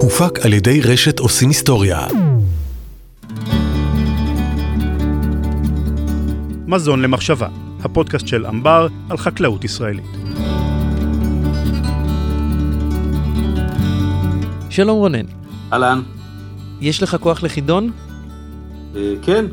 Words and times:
הופק 0.00 0.38
על 0.44 0.52
ידי 0.52 0.80
רשת 0.80 1.18
עושים 1.18 1.48
היסטוריה. 1.48 2.06
מזון 6.66 7.02
למחשבה, 7.02 7.48
הפודקאסט 7.80 8.26
של 8.26 8.46
אמבר 8.46 8.88
על 9.10 9.16
חקלאות 9.16 9.64
ישראלית. 9.64 10.04
שלום 14.70 14.98
רונן, 14.98 15.26
אהלן. 15.72 16.02
יש 16.80 17.02
לך 17.02 17.16
כוח 17.20 17.42
לחידון? 17.42 17.90
אה, 18.96 19.14
כן. 19.22 19.44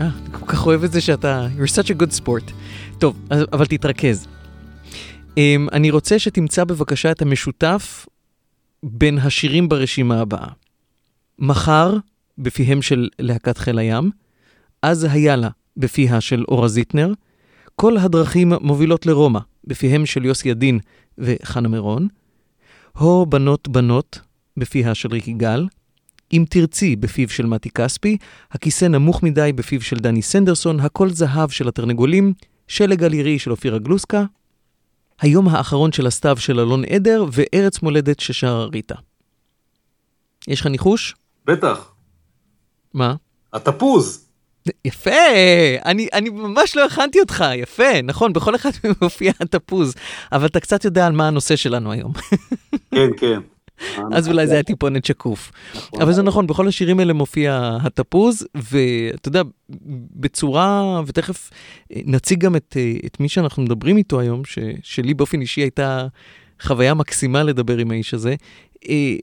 אה, 0.00 0.06
אני 0.06 0.32
כל 0.32 0.46
כך 0.46 0.66
אוהב 0.66 0.84
את 0.84 0.92
זה 0.92 1.00
שאתה... 1.00 1.46
You're 1.58 1.70
such 1.70 1.88
a 1.88 2.02
good 2.02 2.20
sport. 2.20 2.52
טוב, 2.98 3.16
אבל 3.52 3.66
תתרכז. 3.66 4.26
Um, 5.24 5.38
אני 5.72 5.90
רוצה 5.90 6.18
שתמצא 6.18 6.64
בבקשה 6.64 7.10
את 7.10 7.22
המשותף 7.22 8.06
בין 8.82 9.18
השירים 9.18 9.68
ברשימה 9.68 10.20
הבאה. 10.20 10.48
מחר, 11.38 11.96
בפיהם 12.38 12.82
של 12.82 13.08
להקת 13.18 13.58
חיל 13.58 13.78
הים, 13.78 14.10
אז 14.82 15.04
היה 15.04 15.36
לה, 15.36 15.48
בפיה 15.76 16.20
של 16.20 16.44
אורה 16.48 16.68
זיטנר, 16.68 17.12
כל 17.76 17.96
הדרכים 17.96 18.52
מובילות 18.60 19.06
לרומא, 19.06 19.40
בפיהם 19.64 20.06
של 20.06 20.24
יוסי 20.24 20.48
ידין 20.48 20.78
וחנה 21.18 21.68
מירון, 21.68 22.08
הו 22.98 23.26
בנות 23.26 23.68
בנות, 23.68 24.20
בפיה 24.56 24.94
של 24.94 25.08
ריקי 25.08 25.32
גל, 25.32 25.66
אם 26.32 26.44
תרצי 26.50 26.96
בפיו 26.96 27.28
של 27.28 27.46
מתי 27.46 27.70
כספי, 27.70 28.16
הכיסא 28.50 28.84
נמוך 28.84 29.22
מדי 29.22 29.52
בפיו 29.54 29.80
של 29.80 29.96
דני 29.96 30.22
סנדרסון, 30.22 30.80
הכל 30.80 31.10
זהב 31.10 31.50
של 31.50 31.68
התרנגולים, 31.68 32.32
שלג 32.68 33.04
על 33.04 33.12
עירי 33.12 33.38
של 33.38 33.50
אופירה 33.50 33.78
גלוסקה, 33.78 34.24
היום 35.20 35.48
האחרון 35.48 35.92
של 35.92 36.06
הסתיו 36.06 36.36
של 36.36 36.60
אלון 36.60 36.84
עדר, 36.84 37.24
וארץ 37.32 37.82
מולדת 37.82 38.20
ששרה 38.20 38.64
ריטה. 38.64 38.94
יש 40.48 40.60
לך 40.60 40.66
ניחוש? 40.66 41.14
בטח. 41.44 41.92
מה? 42.94 43.14
התפוז. 43.52 44.26
יפה! 44.84 45.10
אני, 45.84 46.08
אני 46.12 46.30
ממש 46.30 46.76
לא 46.76 46.86
הכנתי 46.86 47.20
אותך, 47.20 47.44
יפה, 47.56 48.02
נכון, 48.04 48.32
בכל 48.32 48.54
אחד 48.54 48.70
מופיע 49.02 49.32
התפוז, 49.40 49.94
אבל 50.32 50.46
אתה 50.46 50.60
קצת 50.60 50.84
יודע 50.84 51.06
על 51.06 51.12
מה 51.12 51.28
הנושא 51.28 51.56
שלנו 51.56 51.92
היום, 51.92 52.12
כן, 52.90 53.08
כן. 53.16 53.40
אז 54.12 54.28
אולי 54.28 54.46
זה 54.46 54.52
היה 54.52 54.62
טיפונת 54.62 55.04
שקוף. 55.04 55.52
נכון. 55.74 56.02
אבל 56.02 56.12
זה 56.12 56.22
נכון, 56.22 56.46
בכל 56.46 56.68
השירים 56.68 57.00
האלה 57.00 57.12
מופיע 57.12 57.78
התפוז, 57.82 58.46
ואתה 58.54 59.28
יודע, 59.28 59.42
בצורה, 60.16 61.00
ותכף 61.06 61.50
אה, 61.92 62.00
נציג 62.06 62.40
גם 62.40 62.56
את, 62.56 62.76
אה, 62.76 62.92
את 63.06 63.20
מי 63.20 63.28
שאנחנו 63.28 63.62
מדברים 63.62 63.96
איתו 63.96 64.20
היום, 64.20 64.44
ש, 64.44 64.58
שלי 64.82 65.14
באופן 65.14 65.40
אישי 65.40 65.60
הייתה 65.60 66.06
חוויה 66.60 66.94
מקסימה 66.94 67.42
לדבר 67.42 67.78
עם 67.78 67.90
האיש 67.90 68.14
הזה. 68.14 68.34
אה, 68.88 69.14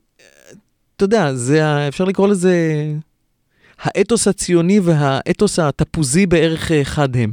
אתה 0.96 1.04
יודע, 1.04 1.34
זה, 1.34 1.88
אפשר 1.88 2.04
לקרוא 2.04 2.28
לזה 2.28 2.86
האתוס 3.80 4.28
הציוני 4.28 4.80
והאתוס 4.80 5.60
התפוזי 5.60 6.26
בערך 6.26 6.72
אה, 6.72 6.84
חד 6.84 7.16
הם. 7.16 7.32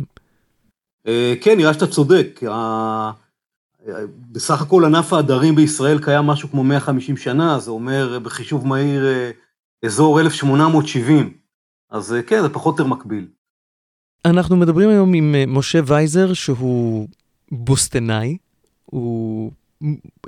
כן, 1.41 1.57
נראה 1.57 1.75
שאתה 1.75 1.87
צודק. 1.87 2.41
בסך 4.33 4.63
הכל 4.63 4.85
ענף 4.85 5.13
העדרים 5.13 5.55
בישראל 5.55 5.99
קיים 6.03 6.27
משהו 6.27 6.51
כמו 6.51 6.65
150 6.65 7.17
שנה, 7.17 7.59
זה 7.59 7.71
אומר 7.71 8.19
בחישוב 8.19 8.67
מהיר 8.67 9.07
אה, 9.07 9.31
אזור 9.85 10.21
1870. 10.21 11.35
אז 11.91 12.13
אה, 12.13 12.23
כן, 12.23 12.43
זה 12.43 12.49
פחות 12.49 12.79
או 12.79 12.85
יותר 12.85 12.95
מקביל. 12.95 13.27
אנחנו 14.25 14.57
מדברים 14.57 14.89
היום 14.89 15.15
עם 15.15 15.35
אה, 15.35 15.45
משה 15.47 15.81
וייזר, 15.87 16.33
שהוא 16.33 17.09
בוסטנאי, 17.53 18.37
הוא 18.85 19.53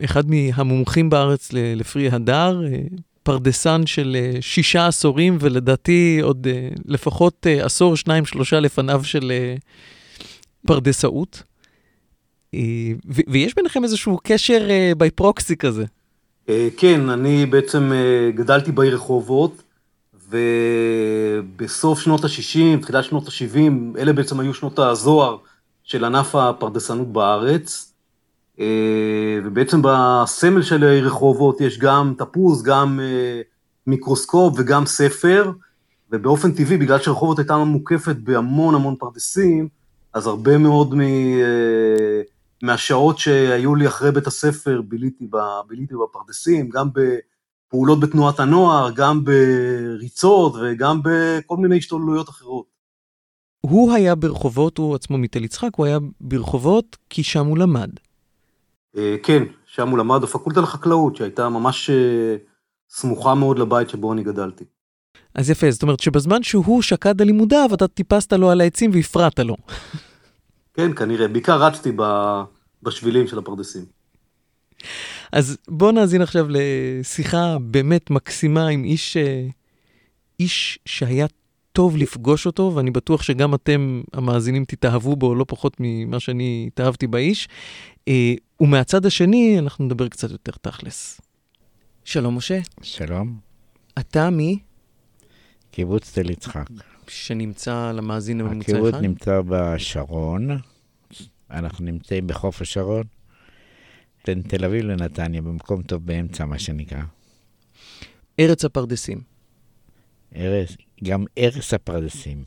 אחד 0.04 0.24
מהמומחים 0.30 1.10
בארץ 1.10 1.50
לפרי 1.52 2.08
הדר, 2.08 2.62
פרדסן 3.22 3.86
של 3.86 4.16
שישה 4.40 4.86
עשורים, 4.86 5.36
ולדעתי 5.40 6.18
עוד 6.22 6.46
לפחות 6.84 7.46
עשור, 7.62 7.96
שניים, 7.96 8.24
שלושה 8.24 8.60
לפניו 8.60 9.04
של 9.04 9.32
פרדסאות. 10.66 11.42
אה, 12.54 12.92
ויש 13.26 13.54
ביניכם 13.54 13.84
איזשהו 13.84 14.18
קשר 14.24 14.66
אה, 14.70 14.92
בי 14.96 15.10
פרוקסי 15.10 15.56
כזה. 15.56 15.84
אה, 16.48 16.68
כן, 16.76 17.08
אני 17.10 17.46
בעצם 17.46 17.92
אה, 17.92 18.30
גדלתי 18.34 18.72
בעיר 18.72 18.94
רחובות, 18.94 19.62
ובסוף 20.28 22.00
שנות 22.00 22.24
ה-60, 22.24 22.82
תחילת 22.82 23.04
שנות 23.04 23.28
ה-70, 23.28 23.98
אלה 23.98 24.12
בעצם 24.12 24.40
היו 24.40 24.54
שנות 24.54 24.78
הזוהר 24.78 25.36
של 25.84 26.04
ענף 26.04 26.34
הפרדסנות 26.34 27.12
בארץ. 27.12 27.92
אה, 28.60 29.38
ובעצם 29.44 29.80
בסמל 29.82 30.62
של 30.62 30.84
העיר 30.84 31.06
רחובות 31.06 31.60
יש 31.60 31.78
גם 31.78 32.14
תפוז, 32.18 32.62
גם 32.62 33.00
אה, 33.02 33.40
מיקרוסקופ 33.86 34.54
וגם 34.58 34.86
ספר, 34.86 35.50
ובאופן 36.10 36.52
טבעי, 36.52 36.76
בגלל 36.76 36.98
שרחובות 36.98 37.38
הייתה 37.38 37.56
מוקפת 37.56 38.16
בהמון 38.16 38.74
המון 38.74 38.96
פרדסים, 38.98 39.68
אז 40.12 40.26
הרבה 40.26 40.58
מאוד 40.58 40.94
מ... 40.94 41.00
אה, 41.00 42.20
מהשעות 42.62 43.18
שהיו 43.18 43.74
לי 43.74 43.88
אחרי 43.88 44.12
בית 44.12 44.26
הספר 44.26 44.82
ביליתי, 44.82 45.26
ב, 45.30 45.36
ביליתי 45.68 45.94
בפרדסים, 45.94 46.68
גם 46.68 46.88
בפעולות 46.92 48.00
בתנועת 48.00 48.40
הנוער, 48.40 48.90
גם 48.94 49.24
בריצות 49.24 50.54
וגם 50.62 51.00
בכל 51.04 51.56
מיני 51.56 51.78
השתוללויות 51.78 52.28
אחרות. 52.28 52.66
הוא 53.60 53.92
היה 53.92 54.14
ברחובות, 54.14 54.78
הוא 54.78 54.94
עצמו 54.94 55.18
מתל 55.18 55.44
יצחק, 55.44 55.70
הוא 55.76 55.86
היה 55.86 55.98
ברחובות 56.20 56.96
כי 57.10 57.22
שם 57.22 57.46
הוא 57.46 57.58
למד. 57.58 57.90
אה, 58.96 59.16
כן, 59.22 59.42
שם 59.66 59.88
הוא 59.88 59.98
למד 59.98 60.20
בפקולטה 60.22 60.60
לחקלאות, 60.60 61.16
שהייתה 61.16 61.48
ממש 61.48 61.90
אה, 61.90 62.36
סמוכה 62.90 63.34
מאוד 63.34 63.58
לבית 63.58 63.88
שבו 63.88 64.12
אני 64.12 64.22
גדלתי. 64.22 64.64
אז 65.34 65.50
יפה, 65.50 65.70
זאת 65.70 65.82
אומרת 65.82 66.00
שבזמן 66.00 66.42
שהוא 66.42 66.82
שקד 66.82 67.20
על 67.20 67.26
לימודיו, 67.26 67.70
אתה 67.74 67.88
טיפסת 67.88 68.32
לו 68.32 68.50
על 68.50 68.60
העצים 68.60 68.90
והפרעת 68.94 69.38
לו. 69.38 69.56
כן, 70.74 70.94
כנראה, 70.94 71.28
בעיקר 71.28 71.62
רצתי 71.62 71.92
ב, 71.96 72.02
בשבילים 72.82 73.26
של 73.26 73.38
הפרדסים. 73.38 73.84
אז 75.32 75.58
בוא 75.68 75.92
נאזין 75.92 76.22
עכשיו 76.22 76.46
לשיחה 76.48 77.56
באמת 77.60 78.10
מקסימה 78.10 78.68
עם 78.68 78.84
איש, 78.84 79.16
אה, 79.16 79.46
איש 80.40 80.78
שהיה 80.86 81.26
טוב 81.72 81.96
לפגוש 81.96 82.46
אותו, 82.46 82.72
ואני 82.74 82.90
בטוח 82.90 83.22
שגם 83.22 83.54
אתם, 83.54 84.02
המאזינים, 84.12 84.64
תתאהבו 84.64 85.16
בו 85.16 85.34
לא 85.34 85.44
פחות 85.48 85.76
ממה 85.78 86.20
שאני 86.20 86.64
התאהבתי 86.72 87.06
באיש. 87.06 87.48
אה, 88.08 88.34
ומהצד 88.60 89.06
השני, 89.06 89.58
אנחנו 89.58 89.84
נדבר 89.84 90.08
קצת 90.08 90.30
יותר 90.30 90.52
תכלס. 90.60 91.20
שלום, 92.04 92.36
משה. 92.36 92.58
שלום, 92.82 93.38
אתה 93.98 94.30
מי 94.30 94.58
קיבוץ 95.70 96.18
תל 96.18 96.30
יצחק. 96.30 96.91
שנמצא 97.12 97.92
למאזין 97.92 98.40
הממוצע 98.40 98.72
הקיבוץ 98.72 98.94
אחד? 98.94 99.02
נמצא 99.02 99.40
בשרון, 99.48 100.48
אנחנו 101.50 101.84
נמצאים 101.84 102.26
בחוף 102.26 102.62
השרון, 102.62 103.02
בין 104.26 104.42
תל 104.42 104.64
אביב 104.64 104.84
לנתניה, 104.84 105.42
במקום 105.42 105.82
טוב 105.82 106.06
באמצע, 106.06 106.44
מה 106.44 106.58
שנקרא. 106.58 107.02
ארץ 108.40 108.64
הפרדסים. 108.64 109.20
ארץ, 110.36 110.68
גם 111.04 111.24
ארץ 111.38 111.74
הפרדסים, 111.74 112.44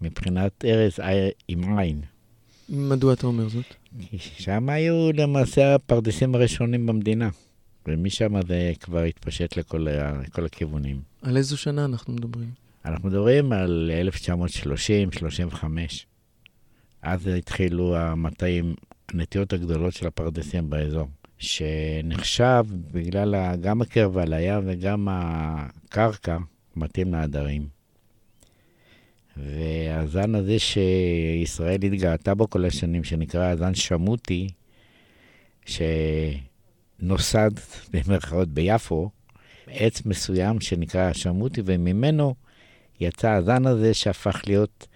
מבחינת 0.00 0.64
ארץ 0.64 1.00
עי- 1.00 1.30
עם 1.48 1.78
עין. 1.78 2.00
מדוע 2.68 3.12
אתה 3.12 3.26
אומר 3.26 3.48
זאת? 3.48 3.64
שם 4.20 4.68
היו 4.68 5.10
למעשה 5.14 5.74
הפרדסים 5.74 6.34
הראשונים 6.34 6.86
במדינה, 6.86 7.28
ומשם 7.86 8.46
זה 8.48 8.72
כבר 8.80 9.02
התפשט 9.02 9.56
לכל, 9.56 9.86
לכל 10.24 10.44
הכיוונים. 10.46 11.00
על 11.22 11.36
איזו 11.36 11.56
שנה 11.56 11.84
אנחנו 11.84 12.12
מדברים? 12.12 12.50
אנחנו 12.84 13.08
מדברים 13.08 13.52
על 13.52 13.90
1930-35. 15.54 15.64
אז 17.02 17.26
התחילו 17.26 17.96
המטעים, 17.96 18.74
הנטיות 19.08 19.52
הגדולות 19.52 19.94
של 19.94 20.06
הפרדסים 20.06 20.70
באזור, 20.70 21.08
שנחשב 21.38 22.64
בגלל 22.92 23.56
גם 23.60 23.82
הקרבה 23.82 24.24
לים 24.24 24.60
וגם 24.66 25.08
הקרקע 25.10 26.38
מתאים 26.76 27.12
לעדרים. 27.12 27.66
והזן 29.36 30.34
הזה 30.34 30.58
שישראל 30.58 31.84
התגאתה 31.84 32.34
בו 32.34 32.50
כל 32.50 32.64
השנים, 32.64 33.04
שנקרא 33.04 33.44
הזן 33.44 33.74
שמוטי, 33.74 34.48
שנוסד 35.66 37.50
במרכאות 37.92 38.48
ביפו, 38.48 39.10
עץ 39.66 40.06
מסוים 40.06 40.60
שנקרא 40.60 41.12
שמוטי, 41.12 41.62
וממנו 41.64 42.34
יצא 43.00 43.30
הזן 43.30 43.66
הזה 43.66 43.94
שהפך 43.94 44.42
להיות 44.46 44.86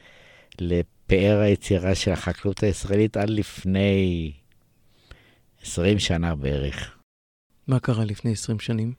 לפאר 0.61 1.39
היצירה 1.41 1.95
של 1.95 2.12
החקלאות 2.12 2.62
הישראלית 2.62 3.17
עד 3.17 3.31
לפני 3.31 4.33
20 5.62 5.99
שנה 5.99 6.35
בערך. 6.35 6.99
מה 7.67 7.81
קרה 7.81 8.05
לפני 8.05 8.33
20 8.33 8.61
שנים? 8.61 8.93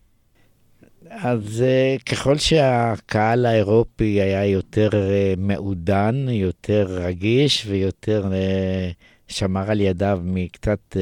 אז 1.09 1.61
אה, 1.61 1.95
ככל 2.05 2.37
שהקהל 2.37 3.45
האירופי 3.45 4.21
היה 4.21 4.45
יותר 4.45 4.89
אה, 4.93 5.33
מעודן, 5.37 6.25
יותר 6.29 6.85
רגיש 6.89 7.65
ויותר 7.67 8.33
אה, 8.33 8.91
שמר 9.27 9.71
על 9.71 9.81
ידיו 9.81 10.19
מקצת 10.23 10.95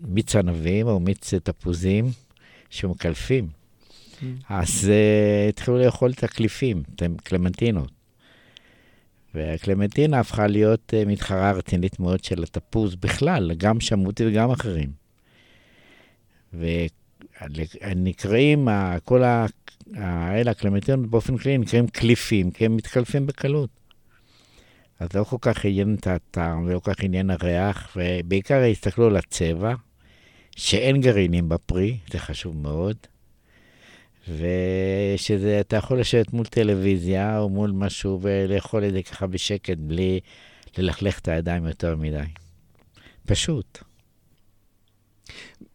מיץ 0.00 0.36
ענבים 0.36 0.86
או 0.86 1.00
מיץ 1.00 1.34
תפוזים, 1.34 2.10
שמקלפים. 2.70 3.59
אז 4.48 4.90
uh, 4.90 5.48
התחילו 5.48 5.78
לאכול 5.78 6.10
את 6.10 6.24
הקליפים, 6.24 6.82
את 6.94 7.02
הקלמנטינות. 7.18 7.90
והקלמנטינה 9.34 10.20
הפכה 10.20 10.46
להיות 10.46 10.92
uh, 10.94 11.08
מתחרה 11.08 11.52
רצינית 11.52 12.00
מאוד 12.00 12.24
של 12.24 12.42
התפוז 12.42 12.94
בכלל, 12.94 13.52
גם 13.56 13.80
שמותי 13.80 14.26
וגם 14.26 14.50
אחרים. 14.50 14.90
ונקראים, 17.82 18.68
כל 19.04 19.22
האלה, 19.94 20.50
הקלמנטינות 20.50 21.10
באופן 21.10 21.36
כללי 21.36 21.58
נקראים 21.58 21.86
קליפים, 21.86 22.50
כי 22.50 22.64
הם 22.64 22.76
מתקלפים 22.76 23.26
בקלות. 23.26 23.70
אז 25.00 25.08
לא 25.14 25.24
כל 25.24 25.36
כך 25.40 25.64
עניין 25.64 25.94
את 25.94 26.06
הטעם 26.06 26.64
ולא 26.66 26.78
כל 26.78 26.94
כך 26.94 27.04
עניין 27.04 27.30
הריח, 27.30 27.96
ובעיקר 27.96 28.62
הסתכלו 28.62 29.06
על 29.06 29.16
הצבע, 29.16 29.74
שאין 30.56 31.00
גרעינים 31.00 31.48
בפרי, 31.48 31.98
זה 32.12 32.18
חשוב 32.18 32.56
מאוד. 32.56 32.96
ושזה, 34.28 35.60
אתה 35.60 35.76
יכול 35.76 36.00
לשבת 36.00 36.32
מול 36.32 36.46
טלוויזיה 36.46 37.38
או 37.38 37.48
מול 37.48 37.70
משהו 37.70 38.18
ולאכול 38.22 38.84
את 38.84 38.92
זה 38.92 39.02
ככה 39.02 39.26
בשקט, 39.26 39.76
בלי 39.78 40.20
ללכלך 40.78 41.18
את 41.18 41.28
הידיים 41.28 41.66
יותר 41.66 41.96
מדי. 41.96 42.24
פשוט. 43.26 43.78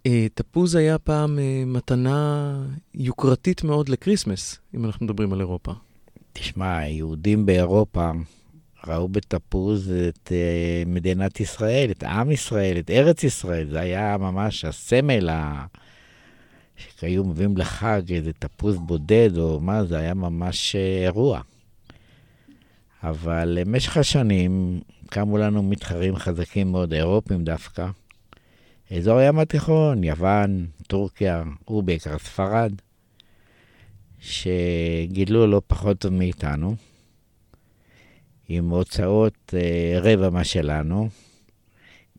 אה, 0.05 0.27
תפוז 0.33 0.75
היה 0.75 0.97
פעם 0.97 1.39
אה, 1.39 1.63
מתנה 1.65 2.59
יוקרתית 2.93 3.63
מאוד 3.63 3.89
לקריסמס, 3.89 4.59
אם 4.75 4.85
אנחנו 4.85 5.05
מדברים 5.05 5.33
על 5.33 5.39
אירופה. 5.39 5.73
תשמע, 6.33 6.77
היהודים 6.77 7.45
באירופה 7.45 8.11
ראו 8.87 9.07
בתפוז 9.07 9.91
את 10.07 10.31
uh, 10.31 10.89
מדינת 10.89 11.39
ישראל, 11.39 11.91
את 11.91 12.03
עם 12.03 12.31
ישראל, 12.31 12.79
את 12.79 12.91
ארץ 12.91 13.23
ישראל. 13.23 13.69
זה 13.69 13.79
היה 13.79 14.17
ממש 14.17 14.65
הסמל 14.65 15.29
ה... 15.29 15.65
שהיו 16.99 17.23
מביאים 17.23 17.57
לחג 17.57 18.13
איזה 18.13 18.33
תפוז 18.33 18.77
בודד, 18.77 19.37
או 19.37 19.59
מה, 19.59 19.83
זה 19.85 19.97
היה 19.97 20.13
ממש 20.13 20.75
uh, 20.75 21.03
אירוע. 21.03 21.41
אבל 23.03 23.57
במשך 23.61 23.97
השנים 23.97 24.81
קמו 25.09 25.37
לנו 25.37 25.63
מתחרים 25.63 26.15
חזקים 26.15 26.71
מאוד, 26.71 26.93
אירופים 26.93 27.43
דווקא. 27.43 27.87
אזור 28.91 29.17
הים 29.17 29.39
התיכון, 29.39 30.03
יוון, 30.03 30.65
טורקיה, 30.87 31.43
ובעיקר 31.67 32.17
ספרד, 32.17 32.71
שגידלו 34.19 35.47
לא 35.47 35.61
פחות 35.67 35.99
טוב 35.99 36.13
מאיתנו. 36.13 36.75
עם 38.47 38.69
הוצאות 38.69 39.53
אה, 39.53 39.99
רבע 40.01 40.29
מה 40.29 40.43
שלנו, 40.43 41.09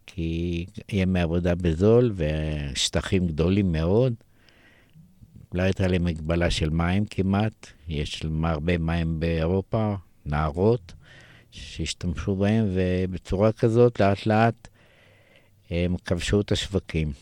כי 0.07 0.67
ימי 0.93 1.21
עבודה 1.21 1.55
בזול 1.55 2.13
ושטחים 2.17 3.27
גדולים 3.27 3.73
מאוד. 3.73 4.15
לא 5.55 5.63
הייתה 5.63 5.87
להם 5.87 6.05
מגבלה 6.05 6.51
של 6.51 6.71
מים 6.71 7.05
כמעט, 7.05 7.67
יש 7.89 8.23
הרבה 8.45 8.79
מים 8.79 9.21
באירופה, 9.21 9.95
נהרות, 10.27 10.93
שהשתמשו 11.51 12.37
בהם, 12.37 12.65
ובצורה 12.75 13.53
כזאת 13.53 14.01
לאט 14.01 14.27
לאט 14.27 14.69
הם 15.71 15.97
כבשו 16.05 16.41
את 16.41 16.53
השווקים. 16.53 17.13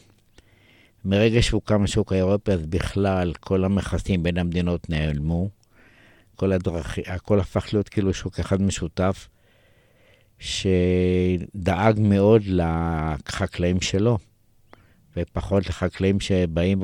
מרגע 1.05 1.43
שהוקם 1.43 1.85
השוק 1.85 2.13
האירופי, 2.13 2.53
אז 2.53 2.67
בכלל 2.67 3.33
כל 3.41 3.65
המכסים 3.65 4.23
בין 4.23 4.39
המדינות 4.39 4.91
נעלמו. 4.91 5.49
כל 6.37 6.53
הדרכים, 6.53 7.05
הכל 7.07 7.41
הפך 7.41 7.69
להיות 7.73 7.89
כאילו 7.89 8.15
שוק 8.15 8.39
אחד 8.39 8.63
משותף, 8.63 9.29
שדאג 10.39 12.01
מאוד 12.01 12.43
לחקלאים 12.47 13.81
שלו, 13.81 14.19
ופחות 15.17 15.67
לחקלאים 15.67 16.21
שבאים 16.21 16.81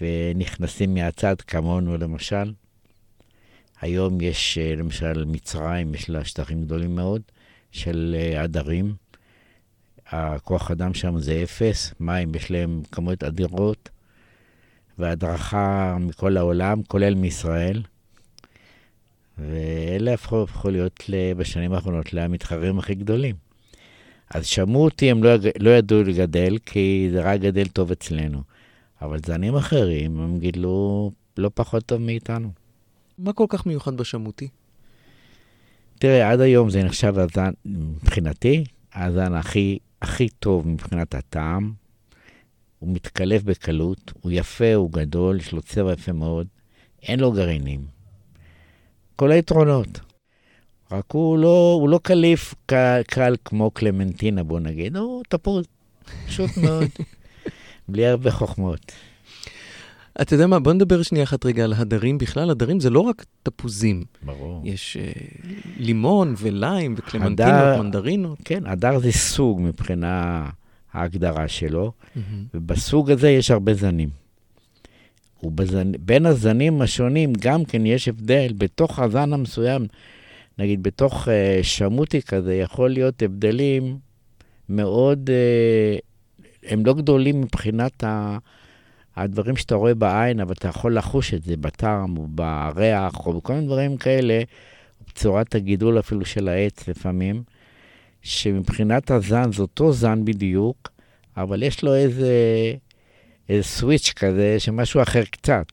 ונכנסים 0.00 0.94
מהצד, 0.94 1.40
כמונו 1.40 1.96
למשל. 1.96 2.52
היום 3.80 4.20
יש, 4.20 4.58
למשל, 4.58 5.24
מצרים, 5.24 5.94
יש 5.94 6.10
לה 6.10 6.24
שטחים 6.24 6.64
גדולים 6.64 6.96
מאוד 6.96 7.22
של 7.72 8.16
אה, 8.18 8.42
עדרים. 8.42 8.94
הכוח 10.06 10.70
אדם 10.70 10.94
שם 10.94 11.18
זה 11.18 11.40
אפס, 11.42 11.94
מים 12.00 12.34
יש 12.34 12.50
להם 12.50 12.82
כמויות 12.92 13.24
אדירות, 13.24 13.88
והדרכה 14.98 15.96
מכל 16.00 16.36
העולם, 16.36 16.82
כולל 16.82 17.14
מישראל. 17.14 17.82
ואלה 19.38 20.14
הפכו, 20.14 20.42
הפכו 20.42 20.70
להיות 20.70 21.04
בשנים 21.36 21.72
האחרונות 21.72 22.12
למתחרים 22.12 22.78
הכי 22.78 22.94
גדולים. 22.94 23.34
אז 24.34 24.46
שמעו 24.46 24.84
אותי, 24.84 25.10
הם 25.10 25.24
לא, 25.24 25.30
לא 25.58 25.70
ידעו 25.70 26.02
לגדל, 26.02 26.58
כי 26.66 27.08
זה 27.12 27.22
רק 27.22 27.40
גדל 27.40 27.68
טוב 27.68 27.90
אצלנו. 27.90 28.42
אבל 29.02 29.18
זנים 29.26 29.56
אחרים, 29.56 30.20
הם 30.20 30.38
גידלו 30.38 31.10
לא 31.36 31.50
פחות 31.54 31.86
טוב 31.86 32.00
מאיתנו. 32.00 32.50
מה 33.18 33.32
כל 33.32 33.46
כך 33.48 33.66
מיוחד 33.66 33.96
בשמותי? 33.96 34.48
תראה, 35.98 36.30
עד 36.30 36.40
היום 36.40 36.70
זה 36.70 36.82
נחשב 36.82 37.18
הזן, 37.18 37.50
מבחינתי, 37.64 38.64
הזן 38.94 39.34
הכי, 39.34 39.78
הכי 40.02 40.28
טוב 40.28 40.68
מבחינת 40.68 41.14
הטעם. 41.14 41.72
הוא 42.78 42.94
מתקלף 42.94 43.42
בקלות, 43.42 44.12
הוא 44.20 44.32
יפה, 44.32 44.74
הוא 44.74 44.90
גדול, 44.92 45.36
יש 45.36 45.52
לו 45.52 45.62
צבע 45.62 45.92
יפה 45.92 46.12
מאוד, 46.12 46.46
אין 47.02 47.20
לו 47.20 47.32
גרעינים. 47.32 47.86
כל 49.16 49.32
היתרונות. 49.32 50.00
רק 50.92 51.04
הוא 51.12 51.38
לא, 51.38 51.78
הוא 51.80 51.88
לא 51.88 52.00
קליף 52.02 52.54
קל, 52.66 53.00
קל 53.06 53.36
כמו 53.44 53.70
קלמנטינה, 53.70 54.42
בוא 54.42 54.60
נגיד, 54.60 54.96
הוא 54.96 55.22
תפוז, 55.28 55.64
פשוט 56.26 56.50
מאוד, 56.56 56.88
בלי 57.88 58.06
הרבה 58.06 58.30
חוכמות. 58.30 58.92
אתה 60.22 60.34
יודע 60.34 60.46
מה, 60.46 60.58
בוא 60.58 60.72
נדבר 60.72 61.02
שנייה 61.02 61.24
אחת 61.24 61.46
רגע 61.46 61.64
על 61.64 61.72
הדרים 61.72 62.18
בכלל. 62.18 62.50
הדרים 62.50 62.80
זה 62.80 62.90
לא 62.90 63.00
רק 63.00 63.24
תפוזים. 63.42 64.04
ברור. 64.22 64.62
יש 64.64 64.96
uh, 64.96 65.46
לימון 65.76 66.34
וליים 66.38 66.94
וקלמנטינות, 66.98 67.52
הדר, 67.52 67.82
מנדרינות. 67.82 68.38
כן, 68.44 68.66
הדר 68.66 68.98
זה 68.98 69.12
סוג 69.12 69.60
מבחינה 69.60 70.46
ההגדרה 70.92 71.48
שלו, 71.48 71.92
mm-hmm. 71.92 72.20
ובסוג 72.54 73.10
הזה 73.10 73.30
יש 73.30 73.50
הרבה 73.50 73.74
זנים. 73.74 74.08
ובזנ... 75.42 75.92
בין 76.00 76.26
הזנים 76.26 76.82
השונים 76.82 77.32
גם 77.40 77.64
כן 77.64 77.86
יש 77.86 78.08
הבדל. 78.08 78.52
בתוך 78.58 78.98
הזן 78.98 79.32
המסוים, 79.32 79.86
נגיד 80.58 80.82
בתוך 80.82 81.28
uh, 81.28 81.30
שמוטי 81.62 82.22
כזה, 82.22 82.54
יכול 82.54 82.90
להיות 82.90 83.22
הבדלים 83.22 83.98
מאוד, 84.68 85.30
uh, 85.30 86.13
הם 86.68 86.86
לא 86.86 86.94
גדולים 86.94 87.40
מבחינת 87.40 88.04
ה... 88.04 88.38
הדברים 89.16 89.56
שאתה 89.56 89.74
רואה 89.74 89.94
בעין, 89.94 90.40
אבל 90.40 90.52
אתה 90.52 90.68
יכול 90.68 90.96
לחוש 90.96 91.34
את 91.34 91.42
זה 91.42 91.56
בטעם 91.56 92.16
או 92.16 92.26
בריח 92.28 93.26
או 93.26 93.32
בכל 93.32 93.52
מיני 93.52 93.66
דברים 93.66 93.96
כאלה, 93.96 94.42
בצורת 95.08 95.54
הגידול 95.54 95.98
אפילו 95.98 96.24
של 96.24 96.48
העץ 96.48 96.88
לפעמים, 96.88 97.42
שמבחינת 98.22 99.10
הזן 99.10 99.52
זה 99.52 99.62
אותו 99.62 99.92
זן 99.92 100.24
בדיוק, 100.24 100.90
אבל 101.36 101.62
יש 101.62 101.82
לו 101.84 101.94
איזה 101.94 102.32
איזה 103.48 103.62
סוויץ' 103.62 104.12
כזה, 104.16 104.56
שמשהו 104.58 105.02
אחר 105.02 105.24
קצת. 105.24 105.66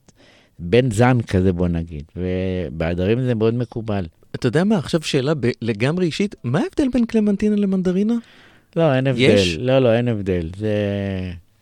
בן 0.58 0.90
זן 0.90 1.20
כזה, 1.20 1.52
בוא 1.52 1.68
נגיד. 1.68 2.04
ובעדרים 2.16 3.20
זה 3.20 3.34
מאוד 3.34 3.54
מקובל. 3.54 4.06
אתה 4.34 4.46
יודע 4.46 4.64
מה, 4.64 4.78
עכשיו 4.78 5.02
שאלה 5.02 5.32
לגמרי 5.62 6.06
אישית, 6.06 6.34
מה 6.44 6.60
ההבדל 6.60 6.88
בין 6.92 7.06
קלמנטינה 7.06 7.56
למנדרינה? 7.56 8.14
לא, 8.76 8.94
אין 8.94 9.06
הבדל. 9.06 9.20
יש? 9.20 9.56
לא, 9.56 9.78
לא, 9.78 9.94
אין 9.94 10.08
הבדל. 10.08 10.50
זה... 10.56 10.74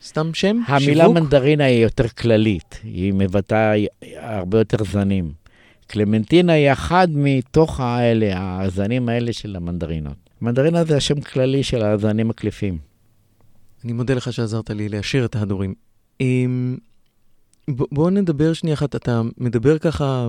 סתם 0.04 0.34
שם? 0.34 0.60
המילה 0.66 1.04
שיווק? 1.04 1.18
מנדרינה 1.18 1.64
היא 1.64 1.82
יותר 1.82 2.08
כללית, 2.08 2.80
היא 2.84 3.12
מבטאה 3.12 3.72
הרבה 4.16 4.58
יותר 4.58 4.84
זנים. 4.84 5.32
קלמנטינה 5.86 6.52
היא 6.52 6.72
אחד 6.72 7.08
מתוך 7.14 7.80
האלה, 7.80 8.60
הזנים 8.62 9.08
האלה 9.08 9.32
של 9.32 9.56
המנדרינות. 9.56 10.16
מנדרינה 10.40 10.84
זה 10.84 10.96
השם 10.96 11.20
כללי 11.20 11.62
של 11.62 11.82
הזנים 11.82 12.30
הקליפים. 12.30 12.78
אני 13.84 13.92
מודה 13.92 14.14
לך 14.14 14.32
שעזרת 14.32 14.70
לי 14.70 14.88
להשאיר 14.88 15.24
את 15.24 15.36
ההדורים. 15.36 15.74
אמ, 16.20 16.76
בואו 17.68 18.10
נדבר 18.10 18.52
שנייה 18.52 18.74
אחת, 18.74 18.96
אתה 18.96 19.22
מדבר 19.38 19.78
ככה 19.78 20.28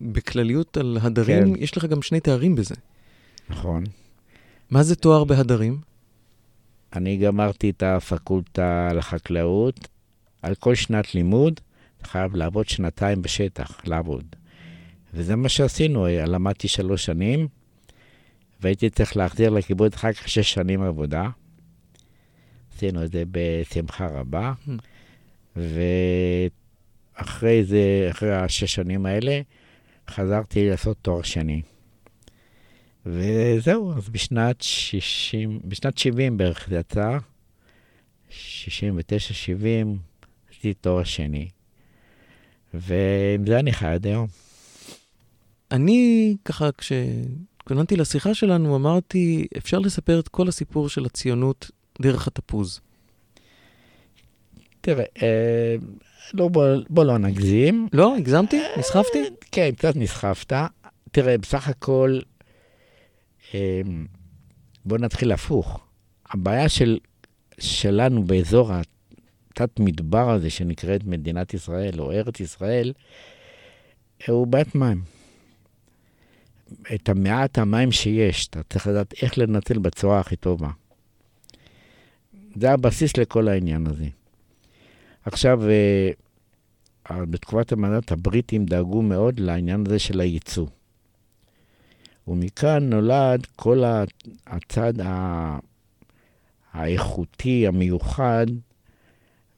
בכלליות 0.00 0.76
על 0.76 0.98
הדרים, 1.02 1.54
כן. 1.54 1.62
יש 1.62 1.76
לך 1.76 1.84
גם 1.84 2.02
שני 2.02 2.20
תארים 2.20 2.54
בזה. 2.54 2.74
נכון. 3.50 3.84
מה 4.70 4.82
זה 4.82 4.96
תואר 4.96 5.24
בהדרים? 5.24 5.80
אני 6.96 7.16
גמרתי 7.16 7.70
את 7.70 7.82
הפקולטה 7.82 8.88
לחקלאות. 8.94 9.88
על 10.42 10.54
כל 10.54 10.74
שנת 10.74 11.14
לימוד 11.14 11.60
חייב 12.02 12.36
לעבוד 12.36 12.68
שנתיים 12.68 13.22
בשטח, 13.22 13.80
לעבוד. 13.84 14.24
וזה 15.14 15.36
מה 15.36 15.48
שעשינו, 15.48 16.06
למדתי 16.06 16.68
שלוש 16.68 17.04
שנים, 17.04 17.48
והייתי 18.60 18.90
צריך 18.90 19.16
להחזיר 19.16 19.50
לקיבוץ 19.50 19.94
אחר 19.94 20.12
כך 20.12 20.28
שש 20.28 20.52
שנים 20.52 20.82
עבודה. 20.82 21.28
עשינו 22.74 23.04
את 23.04 23.12
זה 23.12 23.22
בשמחה 23.30 24.06
רבה. 24.06 24.52
Hmm. 24.66 24.70
ואחרי 27.16 27.64
זה, 27.64 28.08
אחרי 28.10 28.34
השש 28.34 28.74
שנים 28.74 29.06
האלה, 29.06 29.40
חזרתי 30.10 30.70
לעשות 30.70 30.96
תואר 31.02 31.22
שני. 31.22 31.62
וזהו, 33.06 33.92
אז 33.96 34.08
בשנת 34.08 34.62
60, 34.62 35.60
בשנת 35.64 35.98
70 35.98 36.36
בערך 36.36 36.66
זה 36.68 36.76
יצא, 36.76 37.18
69-70, 38.30 38.32
עשיתי 40.50 40.74
תואר 40.74 41.04
שני, 41.04 41.48
ועם 42.74 43.46
זה 43.46 43.58
אני 43.58 43.72
חי 43.72 43.86
עד 43.86 44.06
היום. 44.06 44.26
אני, 45.70 46.36
ככה, 46.44 46.68
כשהתכוננתי 46.78 47.96
לשיחה 47.96 48.34
שלנו, 48.34 48.76
אמרתי, 48.76 49.46
אפשר 49.56 49.78
לספר 49.78 50.20
את 50.20 50.28
כל 50.28 50.48
הסיפור 50.48 50.88
של 50.88 51.04
הציונות 51.04 51.70
דרך 52.02 52.26
התפוז. 52.26 52.80
תראה, 54.80 55.04
אה, 55.22 55.76
לא, 56.34 56.48
בוא, 56.48 56.64
בוא 56.90 57.04
לא 57.04 57.18
נגזים. 57.18 57.88
לא? 57.92 58.16
הגזמתי? 58.16 58.60
נסחפתי? 58.78 59.22
כן, 59.52 59.70
קצת 59.76 59.96
נסחפת. 59.96 60.52
תראה, 61.10 61.38
בסך 61.38 61.68
הכל, 61.68 62.18
אה, 63.54 63.80
בוא 64.84 64.98
נתחיל 64.98 65.32
הפוך. 65.32 65.86
הבעיה 66.30 66.68
של, 66.68 66.98
שלנו 67.58 68.24
באזור 68.24 68.70
התת-מדבר 68.72 70.30
הזה, 70.30 70.50
שנקראת 70.50 71.04
מדינת 71.04 71.54
ישראל 71.54 72.00
או 72.00 72.12
ארץ 72.12 72.40
ישראל, 72.40 72.92
הוא 74.28 74.46
בעיית 74.46 74.74
מים. 74.74 75.02
את 76.94 77.08
המעט 77.08 77.58
המים 77.58 77.92
שיש, 77.92 78.46
אתה 78.46 78.62
צריך 78.62 78.86
לדעת 78.86 79.14
איך 79.22 79.38
לנצל 79.38 79.78
בצורה 79.78 80.20
הכי 80.20 80.36
טובה. 80.36 80.70
זה 82.56 82.72
הבסיס 82.72 83.16
לכל 83.16 83.48
העניין 83.48 83.86
הזה. 83.86 84.06
עכשיו, 85.24 85.60
אה, 85.68 86.10
בתקופת 87.10 87.72
המנדט 87.72 88.12
הבריטים 88.12 88.66
דאגו 88.66 89.02
מאוד 89.02 89.40
לעניין 89.40 89.84
הזה 89.86 89.98
של 89.98 90.20
הייצוא. 90.20 90.66
ומכאן 92.28 92.90
נולד 92.90 93.46
כל 93.56 93.82
הצד 94.46 94.92
האיכותי, 96.72 97.66
המיוחד, 97.66 98.46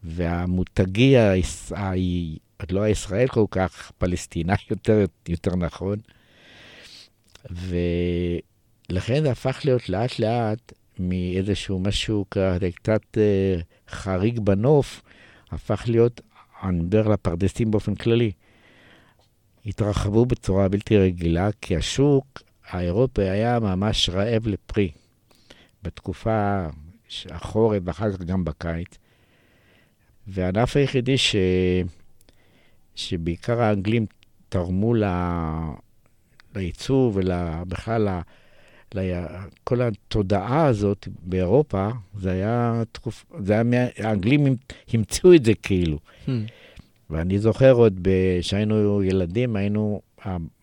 והמותגי, 0.04 1.14
עוד 2.60 2.72
לא 2.72 2.82
הישראל 2.82 3.28
כל 3.28 3.44
כך, 3.50 3.92
פלסטיני 3.98 4.52
יותר, 4.70 5.04
יותר 5.28 5.56
נכון. 5.56 5.98
ולכן 7.50 9.22
זה 9.22 9.30
הפך 9.30 9.60
להיות 9.64 9.88
לאט 9.88 10.18
לאט 10.18 10.72
מאיזשהו 10.98 11.78
משהו 11.78 12.24
כזה 12.30 12.70
קצת 12.74 13.02
אה, 13.16 13.60
חריג 13.88 14.40
בנוף, 14.40 15.02
הפך 15.50 15.84
להיות, 15.86 16.20
אני 16.62 16.80
מדבר 16.80 17.06
על 17.06 17.12
הפרדסים 17.12 17.70
באופן 17.70 17.94
כללי, 17.94 18.32
התרחבו 19.66 20.26
בצורה 20.26 20.68
בלתי 20.68 20.98
רגילה, 20.98 21.48
כי 21.60 21.76
השוק 21.76 22.42
האירופי 22.70 23.22
היה 23.22 23.60
ממש 23.60 24.08
רעב 24.08 24.46
לפרי. 24.46 24.90
בתקופה, 25.82 26.66
החורף 27.30 27.82
ואחר 27.84 28.12
כך 28.12 28.22
גם 28.22 28.44
בקיץ. 28.44 28.98
והענף 30.26 30.76
היחידי 30.76 31.18
ש... 31.18 31.36
שבעיקר 32.94 33.62
האנגלים 33.62 34.06
תרמו 34.48 34.94
ל... 34.94 35.04
לייצוא 36.54 37.12
ובכלל 37.14 38.08
כל 39.64 39.82
התודעה 39.82 40.66
הזאת 40.66 41.08
באירופה, 41.22 41.88
זה 42.18 42.30
היה 42.30 42.82
תקוף... 42.92 43.24
זה 43.38 43.52
היה... 43.52 43.86
האנגלים 43.98 44.56
המציאו 44.92 45.34
את 45.34 45.44
זה 45.44 45.54
כאילו. 45.54 45.98
Hmm. 46.26 46.30
ואני 47.10 47.38
זוכר 47.38 47.72
עוד, 47.72 48.08
כשהיינו 48.40 49.02
ילדים, 49.02 49.56
היינו, 49.56 50.00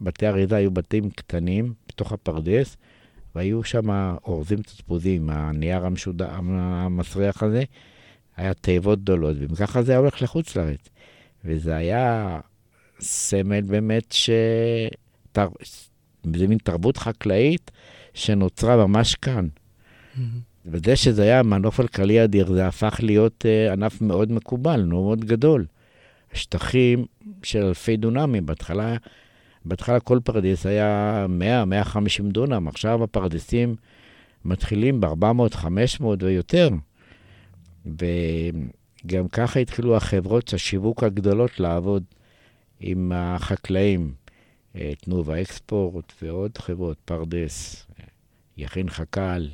בתי 0.02 0.28
אריזה 0.28 0.56
היו 0.56 0.72
בתים 0.72 1.10
קטנים 1.10 1.74
בתוך 1.96 2.12
הפרדס, 2.12 2.78
והיו 3.36 3.64
שם 3.64 4.16
אורזים 4.24 4.62
תצפוזים, 4.62 5.30
הנייר 5.30 5.86
המשודר, 5.86 6.28
המסריח 6.32 7.44
הזה, 7.44 7.64
היה 8.38 8.54
תיבות 8.54 9.00
גדולות, 9.00 9.38
וככה 9.50 9.82
זה 9.82 9.92
היה 9.92 10.00
הולך 10.00 10.22
לחוץ 10.22 10.56
לארץ. 10.56 10.90
וזה 11.46 11.76
היה 11.76 12.40
סמל 13.00 13.62
באמת 13.62 14.12
ש... 14.12 14.30
תר... 15.32 15.48
זה 16.36 16.48
מין 16.48 16.58
תרבות 16.58 16.98
חקלאית 16.98 17.72
שנוצרה 18.14 18.88
ממש 18.88 19.16
כאן. 19.16 19.48
Mm-hmm. 19.48 20.20
וזה 20.66 20.96
שזה 20.96 21.24
היה 21.24 21.44
מנוף 21.44 21.78
כלכלי 21.78 22.24
אדיר, 22.24 22.54
זה 22.54 22.68
הפך 22.68 23.00
להיות 23.04 23.46
uh, 23.46 23.74
ענף 23.74 24.02
מאוד 24.02 24.32
מקובל, 24.32 24.84
מאוד 24.84 25.26
גדול. 25.26 25.66
שטחים 26.34 27.06
של 27.44 27.64
אלפי 27.64 27.98
דונמים, 27.98 28.46
בהתחלה, 28.46 28.96
בהתחלה 29.66 30.00
כל 30.00 30.20
פרדס 30.24 30.66
היה 30.66 31.26
100-150 31.96 31.98
דונם, 32.24 32.68
עכשיו 32.68 33.04
הפרדסים 33.04 33.76
מתחילים 34.46 35.02
ב-400, 35.02 35.56
500 35.56 36.24
ויותר. 36.24 36.70
וגם 37.86 39.28
ככה 39.28 39.60
התחילו 39.60 39.96
החברות 39.96 40.54
השיווק 40.54 41.04
הגדולות 41.04 41.60
לעבוד 41.60 42.04
עם 42.80 43.12
החקלאים. 43.16 44.14
אה, 44.76 44.94
תנובה 45.02 45.42
אקספורט 45.42 46.14
ועוד 46.22 46.58
חברות, 46.58 46.98
פרדס, 47.06 47.86
יכין 48.58 48.90
חק"ל, 48.90 49.48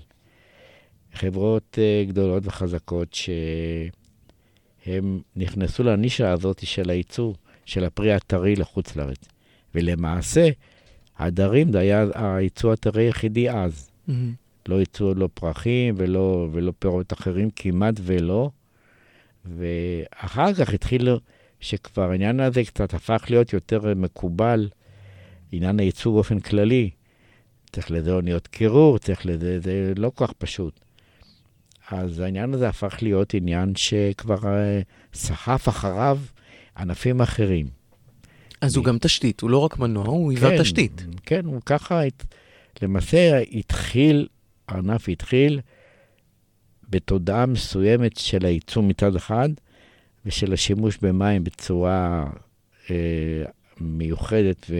חברות 1.13 1.77
אה, 1.81 2.03
גדולות 2.07 2.43
וחזקות 2.45 3.17
שהם 4.83 5.21
נכנסו 5.35 5.83
לנישה 5.83 6.31
הזאת 6.31 6.65
של 6.65 6.89
הייצור 6.89 7.35
של 7.65 7.83
הפרי 7.83 8.13
הטרי 8.13 8.55
לחוץ 8.55 8.95
לארץ. 8.95 9.27
ולמעשה, 9.75 10.49
הדרים 11.17 11.71
זה 11.71 11.79
היה 11.79 12.05
הייצוא 12.13 12.73
הטרי 12.73 13.03
היחידי 13.03 13.49
אז. 13.49 13.89
Mm-hmm. 14.09 14.11
לא 14.67 14.75
ייצאו 14.75 15.13
לא 15.13 15.29
פרחים 15.33 15.95
ולא, 15.97 16.47
ולא 16.51 16.73
פירות 16.79 17.13
אחרים, 17.13 17.49
כמעט 17.55 17.95
ולא. 18.01 18.49
ואחר 19.45 20.53
כך 20.53 20.73
התחיל 20.73 21.09
שכבר 21.59 22.11
העניין 22.11 22.39
הזה 22.39 22.63
קצת 22.63 22.93
הפך 22.93 23.25
להיות 23.29 23.53
יותר 23.53 23.93
מקובל 23.95 24.69
עניין 25.51 25.79
הייצוג 25.79 26.15
באופן 26.15 26.39
כללי. 26.39 26.89
צריך 27.71 27.91
לזה 27.91 28.11
אוניות 28.11 28.47
קירור, 28.47 28.97
צריך 28.97 29.25
לזה, 29.25 29.59
זה 29.59 29.93
לא 29.97 30.11
כל 30.15 30.27
כך 30.27 30.33
פשוט. 30.33 30.79
אז 31.91 32.19
העניין 32.19 32.53
הזה 32.53 32.69
הפך 32.69 32.97
להיות 33.01 33.33
עניין 33.33 33.75
שכבר 33.75 34.37
uh, 34.37 35.13
סחף 35.13 35.69
אחריו 35.69 36.19
ענפים 36.77 37.21
אחרים. 37.21 37.80
אז 38.61 38.75
הוא 38.75 38.85
גם 38.85 38.97
תשתית, 38.97 39.41
הוא 39.41 39.49
לא 39.49 39.57
רק 39.57 39.79
מנוע, 39.79 40.07
הוא 40.07 40.31
היווה 40.31 40.49
כן, 40.49 40.61
תשתית. 40.61 41.05
כן, 41.25 41.45
הוא 41.45 41.61
ככה, 41.65 42.01
למעשה 42.81 43.41
התחיל, 43.51 44.27
הענף 44.67 45.09
התחיל 45.09 45.59
בתודעה 46.89 47.45
מסוימת 47.45 48.17
של 48.17 48.45
הייצוא 48.45 48.83
מצד 48.83 49.15
אחד, 49.15 49.49
ושל 50.25 50.53
השימוש 50.53 50.97
במים 51.01 51.43
בצורה 51.43 52.27
אה, 52.91 52.95
מיוחדת 53.79 54.71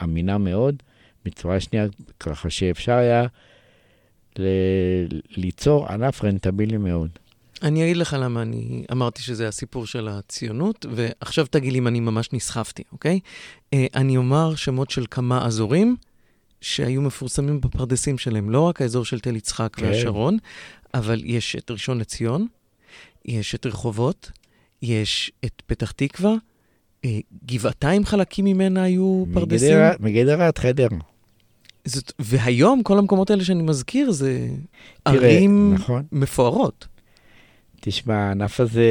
ואמינה 0.00 0.38
מאוד, 0.38 0.82
בצורה 1.24 1.60
שנייה, 1.60 1.86
ככה 2.20 2.50
שאפשר 2.50 2.92
היה 2.92 3.26
ל- 4.38 5.20
ליצור 5.36 5.86
ענף 5.88 6.24
רנטבילי 6.24 6.76
מאוד. 6.76 7.10
אני 7.62 7.84
אגיד 7.84 7.96
לך 7.96 8.16
למה 8.20 8.42
אני 8.42 8.84
אמרתי 8.92 9.22
שזה 9.22 9.48
הסיפור 9.48 9.86
של 9.86 10.08
הציונות, 10.08 10.86
ועכשיו 10.90 11.46
תגיד 11.46 11.72
לי 11.72 11.78
אם 11.78 11.86
אני 11.86 12.00
ממש 12.00 12.32
נסחפתי, 12.32 12.82
אוקיי? 12.92 13.20
אה, 13.74 13.86
אני 13.94 14.16
אומר 14.16 14.54
שמות 14.54 14.90
של 14.90 15.04
כמה 15.10 15.46
אזורים 15.46 15.96
שהיו 16.60 17.02
מפורסמים 17.02 17.60
בפרדסים 17.60 18.18
שלהם, 18.18 18.50
לא 18.50 18.60
רק 18.60 18.82
האזור 18.82 19.04
של 19.04 19.20
תל 19.20 19.36
יצחק 19.36 19.76
כן. 19.76 19.86
והשרון, 19.86 20.38
אבל 20.94 21.22
יש 21.24 21.56
את 21.56 21.70
ראשון 21.70 21.98
לציון, 21.98 22.46
יש 23.24 23.54
את 23.54 23.66
רחובות, 23.66 24.30
יש 24.82 25.32
את 25.44 25.62
פתח 25.66 25.90
תקווה, 25.90 26.34
אה, 27.04 27.18
גבעתיים 27.46 28.04
חלקים 28.04 28.44
ממנה 28.44 28.82
היו 28.82 29.24
פרדסים. 29.34 29.78
מגדרה 30.00 30.46
עד 30.46 30.58
חדר. 30.58 30.88
זאת, 31.84 32.12
והיום 32.18 32.82
כל 32.82 32.98
המקומות 32.98 33.30
האלה 33.30 33.44
שאני 33.44 33.62
מזכיר 33.62 34.10
זה 34.10 34.48
תראה, 35.02 35.16
ערים 35.16 35.74
נכון. 35.74 36.02
מפוארות. 36.12 36.86
תשמע, 37.80 38.14
הענף 38.14 38.60
הזה 38.60 38.88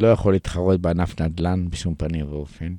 לא 0.00 0.06
יכול 0.06 0.32
להתחרות 0.32 0.80
בענף 0.80 1.20
נדל"ן 1.20 1.66
בשום 1.70 1.94
פנים 1.94 2.26
ואופן. 2.32 2.74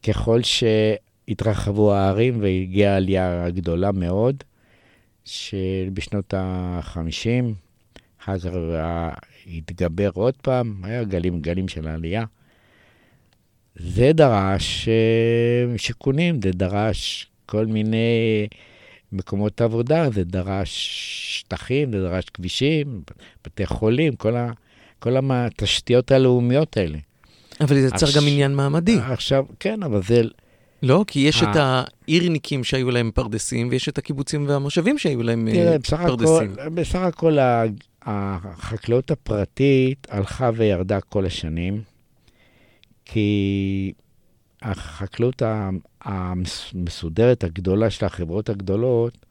וככל 0.00 0.40
שהתרחבו 0.42 1.94
הערים 1.94 2.42
והגיעה 2.42 2.96
עלייה 2.96 3.50
גדולה 3.50 3.92
מאוד, 3.92 4.44
שבשנות 5.24 6.34
ה-50, 6.34 7.54
אחר 8.22 8.38
כך 8.38 8.50
התגבר 9.46 10.10
עוד 10.14 10.34
פעם, 10.42 10.84
היה 10.84 11.04
גלים 11.04 11.40
גלים 11.40 11.68
של 11.68 11.88
העלייה. 11.88 12.24
זה 13.76 14.12
דרש 14.12 14.88
אה, 14.88 15.78
שיכונים, 15.78 16.42
זה 16.42 16.50
דרש 16.50 17.30
כל 17.46 17.66
מיני 17.66 18.46
מקומות 19.14 19.60
עבודה, 19.60 20.10
זה 20.10 20.24
דרש 20.24 20.70
שטחים, 21.40 21.92
זה 21.92 22.02
דרש 22.02 22.24
כבישים, 22.24 23.02
בתי 23.44 23.66
חולים, 23.66 24.16
כל, 24.16 24.36
ה, 24.36 24.50
כל 24.98 25.16
התשתיות 25.30 26.10
הלאומיות 26.12 26.76
האלה. 26.76 26.98
אבל 27.60 27.80
זה 27.80 27.86
יצר 27.86 28.06
גם 28.16 28.22
עניין 28.26 28.54
מעמדי. 28.54 28.98
עכשיו, 28.98 29.44
כן, 29.60 29.82
אבל 29.82 30.02
זה... 30.02 30.22
לא, 30.82 31.04
כי 31.06 31.20
יש 31.20 31.42
את 31.42 31.56
העירניקים 31.56 32.64
שהיו 32.64 32.90
להם 32.90 33.10
פרדסים, 33.14 33.68
ויש 33.70 33.88
את 33.88 33.98
הקיבוצים 33.98 34.48
והמושבים 34.48 34.98
שהיו 34.98 35.22
להם 35.22 35.48
תראה, 35.52 35.76
פרדסים. 36.06 36.54
תראה, 36.54 36.70
בסך 36.70 36.98
הכל 36.98 37.38
החקלאות 38.02 39.10
הפרטית 39.10 40.06
הלכה 40.10 40.50
וירדה 40.54 41.00
כל 41.00 41.26
השנים, 41.26 41.82
כי 43.04 43.92
החקלאות 44.62 45.42
המסודרת 46.04 47.44
הגדולה 47.44 47.90
של 47.90 48.06
החברות 48.06 48.48
הגדולות, 48.48 49.26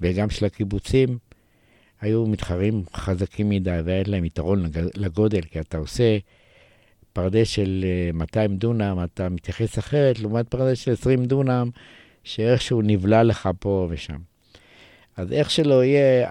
וגם 0.00 0.30
של 0.30 0.44
הקיבוצים, 0.44 1.18
היו 2.00 2.26
מתחרים 2.26 2.82
חזקים 2.94 3.48
מדי, 3.48 3.78
והיה 3.84 4.02
להם 4.06 4.24
יתרון 4.24 4.66
לגודל, 4.94 5.40
כי 5.40 5.60
אתה 5.60 5.78
עושה 5.78 6.18
פרדס 7.12 7.48
של 7.48 7.84
200 8.14 8.50
אה, 8.50 8.56
דונם, 8.56 8.98
אתה 9.04 9.28
מתייחס 9.28 9.78
אחרת, 9.78 10.18
לעומת 10.20 10.48
פרדס 10.48 10.78
של 10.78 10.92
20 10.92 11.24
דונם, 11.24 11.70
שאיכשהו 12.24 12.82
נבלע 12.82 13.22
לך 13.22 13.48
פה 13.58 13.86
ושם. 13.90 14.18
אז 15.16 15.32
איך 15.32 15.50
שלא 15.50 15.84
יהיה, 15.84 16.26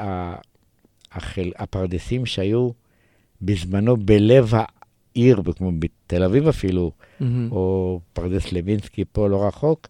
הפרדסים 1.56 2.26
שהיו 2.26 2.70
בזמנו 3.42 3.98
בלב 3.98 4.54
העיר, 5.16 5.42
כמו 5.58 5.72
בתל 5.80 6.24
אביב 6.24 6.48
אפילו, 6.48 6.92
mm-hmm. 6.92 7.24
או 7.52 8.00
פרדס 8.14 8.52
לוינסקי 8.52 9.04
פה 9.12 9.28
לא 9.28 9.48
רחוק, 9.48 9.88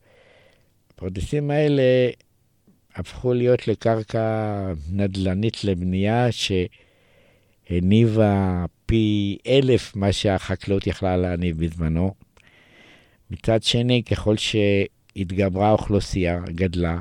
הפרדסים 0.93 1.51
האלה 1.51 1.83
הפכו 2.95 3.33
להיות 3.33 3.67
לקרקע 3.67 4.73
נדל"נית 4.91 5.63
לבנייה 5.63 6.27
שהניבה 7.69 8.65
פי 8.85 9.38
אלף 9.47 9.95
מה 9.95 10.11
שהחקלאות 10.11 10.88
יכלה 10.88 11.17
להניב 11.17 11.65
בזמנו. 11.65 12.13
מצד 13.31 13.63
שני, 13.63 14.03
ככל 14.03 14.35
שהתגברה 14.38 15.67
האוכלוסייה, 15.67 16.39
גדלה, 16.45 16.99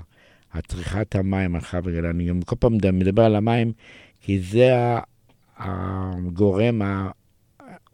הצריכת 0.52 1.14
המים 1.14 1.54
הלכה 1.54 1.78
וגדלה. 1.84 2.10
אני 2.10 2.24
גם 2.24 2.42
כל 2.42 2.56
פעם 2.56 2.74
מדבר 2.74 3.22
על 3.22 3.36
המים, 3.36 3.72
כי 4.20 4.40
זה 4.40 4.72
הגורם, 5.56 6.82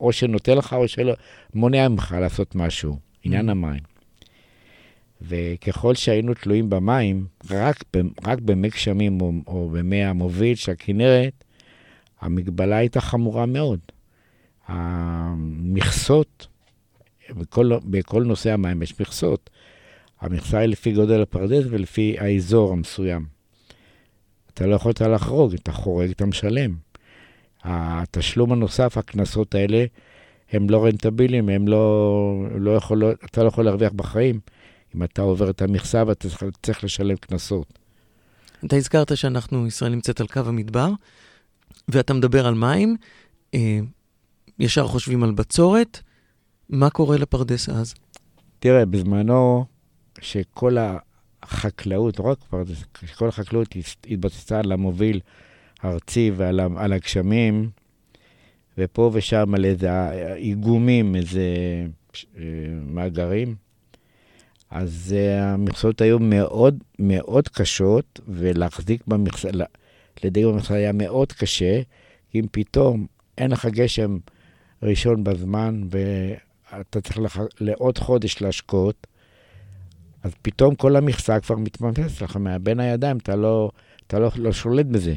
או 0.01 0.13
שנותן 0.13 0.57
לך 0.57 0.73
או 0.73 0.89
שלא, 0.89 1.15
מונע 1.55 1.89
ממך 1.89 2.17
לעשות 2.21 2.55
משהו, 2.55 2.99
עניין 3.23 3.49
mm. 3.49 3.53
המים. 3.53 3.81
וככל 5.23 5.95
שהיינו 5.95 6.35
תלויים 6.35 6.71
במים, 6.71 7.27
רק, 7.51 7.85
רק 8.25 8.39
במי 8.41 8.69
גשמים 8.69 9.21
או, 9.21 9.33
או 9.47 9.71
במי 9.73 10.05
המוביל 10.05 10.55
של 10.55 10.73
הכנרת, 10.73 11.45
המגבלה 12.21 12.77
הייתה 12.77 13.01
חמורה 13.01 13.47
מאוד. 13.47 13.81
המכסות, 14.67 16.47
בכל, 17.31 17.71
בכל 17.85 18.25
נושא 18.25 18.53
המים 18.53 18.83
יש 18.83 19.01
מכסות. 19.01 19.51
המכסה 20.21 20.59
היא 20.59 20.69
לפי 20.69 20.93
גודל 20.93 21.23
הפרדס 21.23 21.65
ולפי 21.71 22.17
האזור 22.19 22.73
המסוים. 22.73 23.27
אתה 24.55 24.67
לא 24.67 24.75
יכולת 24.75 25.01
לחרוג, 25.01 25.55
אתה 25.55 25.73
חורג, 25.73 26.11
אתה 26.11 26.27
משלם. 26.27 26.75
התשלום 27.65 28.53
הנוסף, 28.53 28.99
הקנסות 28.99 29.55
האלה, 29.55 29.85
הם 30.53 30.71
לא 30.71 30.85
רנטביליים, 30.85 31.49
הם 31.49 31.69
לא, 31.69 32.47
לא 32.59 32.71
יכול, 32.71 33.03
אתה 33.25 33.43
לא 33.43 33.49
יכול 33.49 33.65
להרוויח 33.65 33.93
בחיים. 33.93 34.41
אם 34.97 35.03
אתה 35.03 35.23
עובר 35.23 35.51
את 35.51 35.63
המכסה 35.63 36.03
ואתה 36.07 36.29
צריך 36.63 36.85
לשלם 36.85 37.17
קנסות. 37.17 37.79
אתה 38.65 38.77
הזכרת 38.77 39.17
שאנחנו, 39.17 39.67
ישראל 39.67 39.93
נמצאת 39.93 40.21
על 40.21 40.27
קו 40.27 40.41
המדבר, 40.41 40.91
ואתה 41.89 42.15
מדבר 42.15 42.47
על 42.47 42.55
מים, 42.55 42.97
אה, 43.55 43.79
ישר 44.59 44.87
חושבים 44.87 45.23
על 45.23 45.33
בצורת, 45.33 46.01
מה 46.69 46.91
קורה 46.91 47.17
לפרדס 47.17 47.69
אז? 47.69 47.95
תראה, 48.59 48.87
בזמנו, 48.87 49.65
שכל 50.21 50.77
החקלאות, 51.43 52.19
לא 52.19 52.25
רק 52.25 52.39
פרדס, 52.51 52.85
שכל 53.07 53.29
החקלאות 53.29 53.69
התבססה 54.11 54.59
על 54.59 54.73
המוביל 54.73 55.21
הארצי 55.85 56.31
ועל 56.37 56.61
על 56.77 56.93
הגשמים, 56.93 57.71
ופה 58.79 59.11
ושם 59.13 59.55
על 59.55 59.65
איזה 59.65 59.91
איגומים, 60.37 61.17
איזה 61.17 61.43
אה, 62.37 62.43
מאגרים, 62.87 63.55
אז 64.71 65.15
uh, 65.17 65.43
המכסות 65.43 66.01
היו 66.01 66.19
מאוד 66.19 66.79
מאוד 66.99 67.49
קשות, 67.49 68.21
ולהחזיק 68.29 69.07
במכסה, 69.07 69.49
לדייג 70.25 70.47
במכסה 70.47 70.75
היה 70.75 70.93
מאוד 70.93 71.33
קשה, 71.33 71.83
כי 72.31 72.41
אם 72.41 72.47
פתאום 72.51 73.07
אין 73.39 73.51
לך 73.51 73.67
גשם 73.67 74.19
ראשון 74.83 75.25
בזמן, 75.25 75.83
ואתה 75.91 77.01
צריך 77.01 77.19
לח... 77.19 77.39
לעוד 77.61 77.99
חודש 77.99 78.43
להשקות, 78.43 79.07
אז 80.23 80.33
פתאום 80.43 80.75
כל 80.75 80.97
המכסה 80.97 81.41
כבר 81.41 81.57
מתממסת 81.57 82.23
לך 82.23 82.39
בין 82.63 82.81
הידיים, 82.81 83.17
אתה 83.17 83.37
לא, 83.37 83.71
אתה 84.07 84.19
לא, 84.19 84.31
לא 84.37 84.53
שולט 84.53 84.87
בזה. 84.87 85.15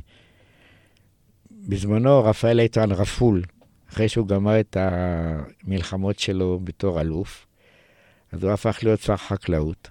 בזמנו 1.67 2.23
רפאל 2.23 2.59
איתן 2.59 2.91
רפול, 2.91 3.41
אחרי 3.89 4.09
שהוא 4.09 4.27
גמר 4.27 4.59
את 4.59 4.77
המלחמות 4.79 6.19
שלו 6.19 6.59
בתור 6.63 7.01
אלוף, 7.01 7.47
אז 8.31 8.43
הוא 8.43 8.51
הפך 8.51 8.79
להיות 8.83 8.99
שר 8.99 9.17
חקלאות. 9.17 9.89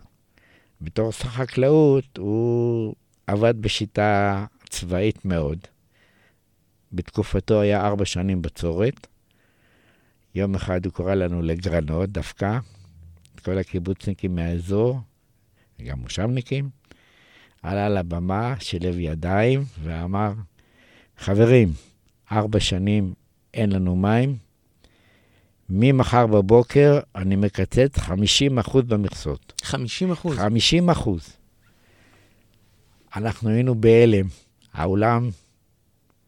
בתור 0.80 1.12
שר 1.12 1.28
חקלאות 1.28 2.18
הוא 2.18 2.94
עבד 3.26 3.62
בשיטה 3.62 4.44
צבאית 4.68 5.24
מאוד. 5.24 5.58
בתקופתו 6.92 7.60
היה 7.60 7.86
ארבע 7.86 8.04
שנים 8.04 8.42
בצורת. 8.42 9.06
יום 10.34 10.54
אחד 10.54 10.84
הוא 10.84 10.92
קורא 10.92 11.14
לנו 11.14 11.42
לגרנות 11.42 12.10
דווקא, 12.10 12.58
את 13.34 13.40
כל 13.40 13.58
הקיבוצניקים 13.58 14.34
מהאזור, 14.34 15.00
גם 15.84 15.98
מושבניקים, 15.98 16.70
עלה 17.62 17.88
לבמה, 17.88 18.54
שילב 18.60 18.98
ידיים 18.98 19.64
ואמר, 19.82 20.32
חברים, 21.18 21.72
ארבע 22.32 22.60
שנים 22.60 23.14
אין 23.54 23.72
לנו 23.72 23.96
מים, 23.96 24.36
ממחר 25.70 26.26
בבוקר 26.26 27.00
אני 27.14 27.36
מקצץ 27.36 27.98
50% 27.98 28.82
במכסות. 28.82 29.62
50%? 29.62 29.72
50%. 30.94 31.08
אנחנו 33.16 33.50
היינו 33.50 33.74
בהלם, 33.74 34.26
העולם 34.72 35.30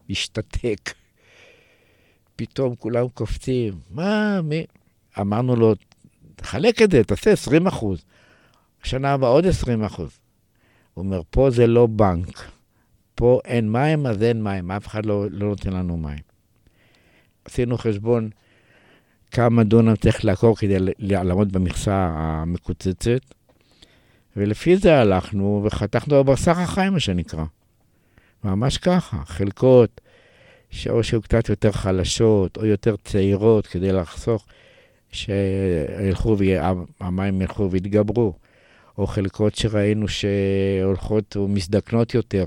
השתתק. 0.09 0.93
פתאום 2.35 2.75
כולם 2.75 3.07
קופצים, 3.09 3.73
מה, 3.89 4.41
מי? 4.41 4.65
אמרנו 5.19 5.55
לו, 5.55 5.75
תחלק 6.35 6.81
את 6.81 6.91
זה, 6.91 7.03
תעשה 7.03 7.31
20 7.31 7.67
אחוז. 7.67 8.03
השנה 8.83 9.13
הבאה 9.13 9.29
עוד 9.29 9.45
20 9.45 9.83
אחוז. 9.83 10.19
הוא 10.93 11.05
אומר, 11.05 11.21
פה 11.29 11.49
זה 11.49 11.67
לא 11.67 11.87
בנק. 11.87 12.51
פה 13.19 13.39
אין 13.45 13.71
מים, 13.71 14.05
אז 14.05 14.23
אין 14.23 14.43
מים, 14.43 14.71
אף 14.71 14.87
אחד 14.87 15.05
לא, 15.05 15.25
לא 15.31 15.47
נותן 15.47 15.73
לנו 15.73 15.97
מים. 15.97 16.19
עשינו 17.45 17.77
חשבון 17.77 18.29
כמה 19.31 19.63
דונם 19.63 19.95
צריך 19.95 20.25
לעקור 20.25 20.55
כדי 20.55 20.77
לעמוד 20.99 21.53
במכסה 21.53 22.11
המקוצצת, 22.13 23.21
ולפי 24.35 24.77
זה 24.77 24.99
הלכנו 24.99 25.61
וחתכנו 25.65 26.23
בבשר 26.23 26.51
החיים, 26.51 26.93
מה 26.93 26.99
שנקרא. 26.99 27.43
ממש 28.43 28.77
ככה, 28.77 29.17
חלקות 29.25 30.01
שאו 30.69 31.03
שהיו 31.03 31.21
קצת 31.21 31.49
יותר 31.49 31.71
חלשות 31.71 32.57
או 32.57 32.65
יותר 32.65 32.95
צעירות 33.03 33.67
כדי 33.67 33.91
לחסוך 33.91 34.45
שילכו 35.11 36.37
והמים 37.01 37.41
ילכו 37.41 37.71
ויתגברו, 37.71 38.33
או 38.97 39.07
חלקות 39.07 39.55
שראינו 39.55 40.07
שהולכות 40.07 41.37
ומזדקנות 41.37 42.13
יותר. 42.13 42.45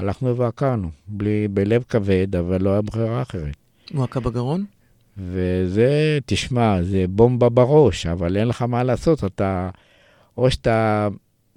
הלכנו 0.00 0.36
ועקרנו, 0.36 0.90
בלי, 1.08 1.48
בלב 1.48 1.84
כבד, 1.88 2.36
אבל 2.36 2.62
לא 2.62 2.70
היה 2.70 2.82
ברירה 2.82 3.22
אחרת. 3.22 3.56
מועקה 3.94 4.20
בגרון? 4.20 4.64
וזה, 5.18 6.18
תשמע, 6.26 6.82
זה 6.82 7.04
בומבה 7.08 7.48
בראש, 7.48 8.06
אבל 8.06 8.36
אין 8.36 8.48
לך 8.48 8.62
מה 8.62 8.82
לעשות, 8.82 9.24
אתה, 9.24 9.70
או 10.36 10.50
שאתה 10.50 11.08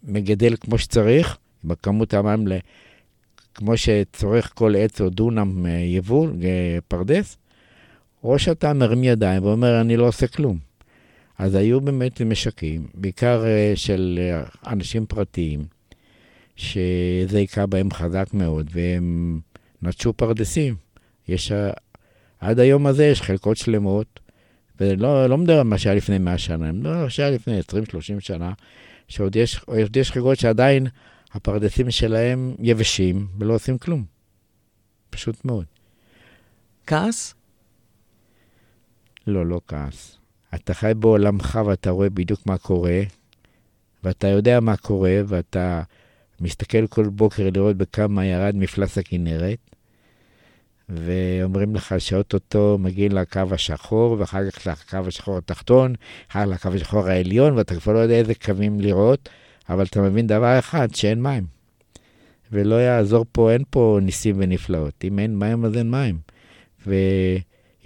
מגדל 0.03 0.55
כמו 0.59 0.77
שצריך, 0.77 1.37
בכמות 1.63 2.13
המים, 2.13 2.47
כמו 3.55 3.77
שצורך 3.77 4.51
כל 4.55 4.75
עץ 4.77 5.01
או 5.01 5.09
דונם 5.09 5.65
אה, 5.65 5.71
יבול, 5.71 6.33
אה, 6.43 6.77
פרדס, 6.87 7.37
או 8.23 8.39
שאתה 8.39 8.73
מרים 8.73 9.03
ידיים 9.03 9.43
ואומר, 9.43 9.81
אני 9.81 9.97
לא 9.97 10.07
עושה 10.07 10.27
כלום. 10.27 10.57
אז 11.37 11.55
היו 11.55 11.81
באמת 11.81 12.21
משקים, 12.21 12.87
בעיקר 12.93 13.45
אה, 13.45 13.71
של 13.75 14.19
אנשים 14.67 15.05
פרטיים, 15.05 15.65
שזה 16.55 17.37
היכה 17.37 17.65
בהם 17.65 17.91
חזק 17.91 18.27
מאוד, 18.33 18.69
והם 18.71 19.39
נטשו 19.81 20.13
פרדסים. 20.13 20.75
יש 21.27 21.51
עד 22.39 22.59
היום 22.59 22.87
הזה 22.87 23.05
יש 23.05 23.21
חלקות 23.21 23.57
שלמות, 23.57 24.19
ולא 24.79 25.27
לא 25.27 25.37
מדבר 25.37 25.59
על 25.59 25.63
מה 25.63 25.77
שהיה 25.77 25.95
לפני 25.95 26.17
100 26.17 26.37
שנה, 26.37 26.69
אני 26.69 26.77
מדבר 26.77 26.93
על 26.93 27.03
מה 27.03 27.09
שהיה 27.09 27.31
לפני 27.31 27.59
20-30 27.59 27.63
שנה, 28.19 28.53
שעוד 29.07 29.35
יש, 29.35 29.59
יש 29.95 30.11
חלקות 30.11 30.39
שעדיין 30.39 30.87
הפרדסים 31.31 31.91
שלהם 31.91 32.55
יבשים 32.59 33.27
ולא 33.39 33.53
עושים 33.53 33.77
כלום. 33.77 34.03
פשוט 35.09 35.45
מאוד. 35.45 35.65
כעס? 36.87 37.33
לא, 39.27 39.45
לא 39.45 39.61
כעס. 39.67 40.17
אתה 40.55 40.73
חי 40.73 40.91
בעולמך 40.99 41.59
ואתה 41.65 41.89
רואה 41.89 42.09
בדיוק 42.09 42.45
מה 42.45 42.57
קורה, 42.57 43.01
ואתה 44.03 44.27
יודע 44.27 44.59
מה 44.59 44.77
קורה, 44.77 45.21
ואתה 45.27 45.81
מסתכל 46.43 46.87
כל 46.87 47.09
בוקר 47.09 47.49
לראות 47.53 47.77
בכמה 47.77 48.25
ירד 48.25 48.55
מפלס 48.55 48.97
הכנרת, 48.97 49.57
ואומרים 50.89 51.75
לך 51.75 51.95
שאו-טו-טו 51.97 52.77
מגיעים 52.79 53.11
לקו 53.11 53.41
השחור, 53.51 54.15
ואחר 54.19 54.51
כך 54.51 54.67
לקו 54.67 55.07
השחור 55.07 55.37
התחתון, 55.37 55.93
אחר 56.31 56.45
לקו 56.45 56.69
השחור 56.69 57.07
העליון, 57.07 57.57
ואתה 57.57 57.75
כבר 57.75 57.93
לא 57.93 57.99
יודע 57.99 58.15
איזה 58.15 58.33
קווים 58.35 58.79
לראות, 58.79 59.29
אבל 59.69 59.85
אתה 59.85 60.01
מבין 60.01 60.27
דבר 60.27 60.59
אחד, 60.59 60.95
שאין 60.95 61.21
מים. 61.21 61.45
ולא 62.51 62.75
יעזור 62.75 63.25
פה, 63.31 63.51
אין 63.51 63.63
פה 63.69 63.99
ניסים 64.01 64.35
ונפלאות. 64.39 64.93
אם 65.03 65.19
אין 65.19 65.39
מים, 65.39 65.65
אז 65.65 65.77
אין 65.77 65.91
מים. 65.91 66.17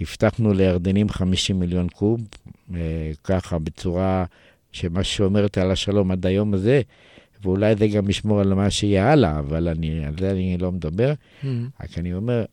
והבטחנו 0.00 0.52
לירדנים 0.52 1.08
50 1.08 1.60
מיליון 1.60 1.88
קוב, 1.88 2.20
אה, 2.74 3.10
ככה, 3.24 3.58
בצורה 3.58 4.24
שמה 4.72 5.04
שאומרת 5.04 5.58
על 5.58 5.70
השלום 5.70 6.10
עד 6.10 6.26
היום 6.26 6.54
הזה, 6.54 6.82
ואולי 7.42 7.76
זה 7.76 7.88
גם 7.88 8.10
ישמור 8.10 8.40
על 8.40 8.54
מה 8.54 8.70
שיהיה 8.70 9.12
הלאה, 9.12 9.38
אבל 9.38 9.68
אני, 9.68 10.04
על 10.04 10.14
זה 10.20 10.30
אני 10.30 10.58
לא 10.58 10.72
מדבר. 10.72 11.12
Mm. 11.42 11.46
רק 11.80 11.98
אני 11.98 12.14
אומר, 12.14 12.44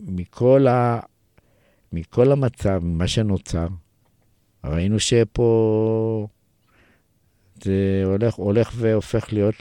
מכל, 0.00 0.66
ה... 0.66 1.00
מכל 1.92 2.32
המצב, 2.32 2.80
מה 2.84 3.08
שנוצר, 3.08 3.68
ראינו 4.64 5.00
שפה 5.00 6.26
זה 7.62 8.02
הולך, 8.04 8.34
הולך 8.34 8.72
והופך 8.76 9.32
להיות 9.32 9.54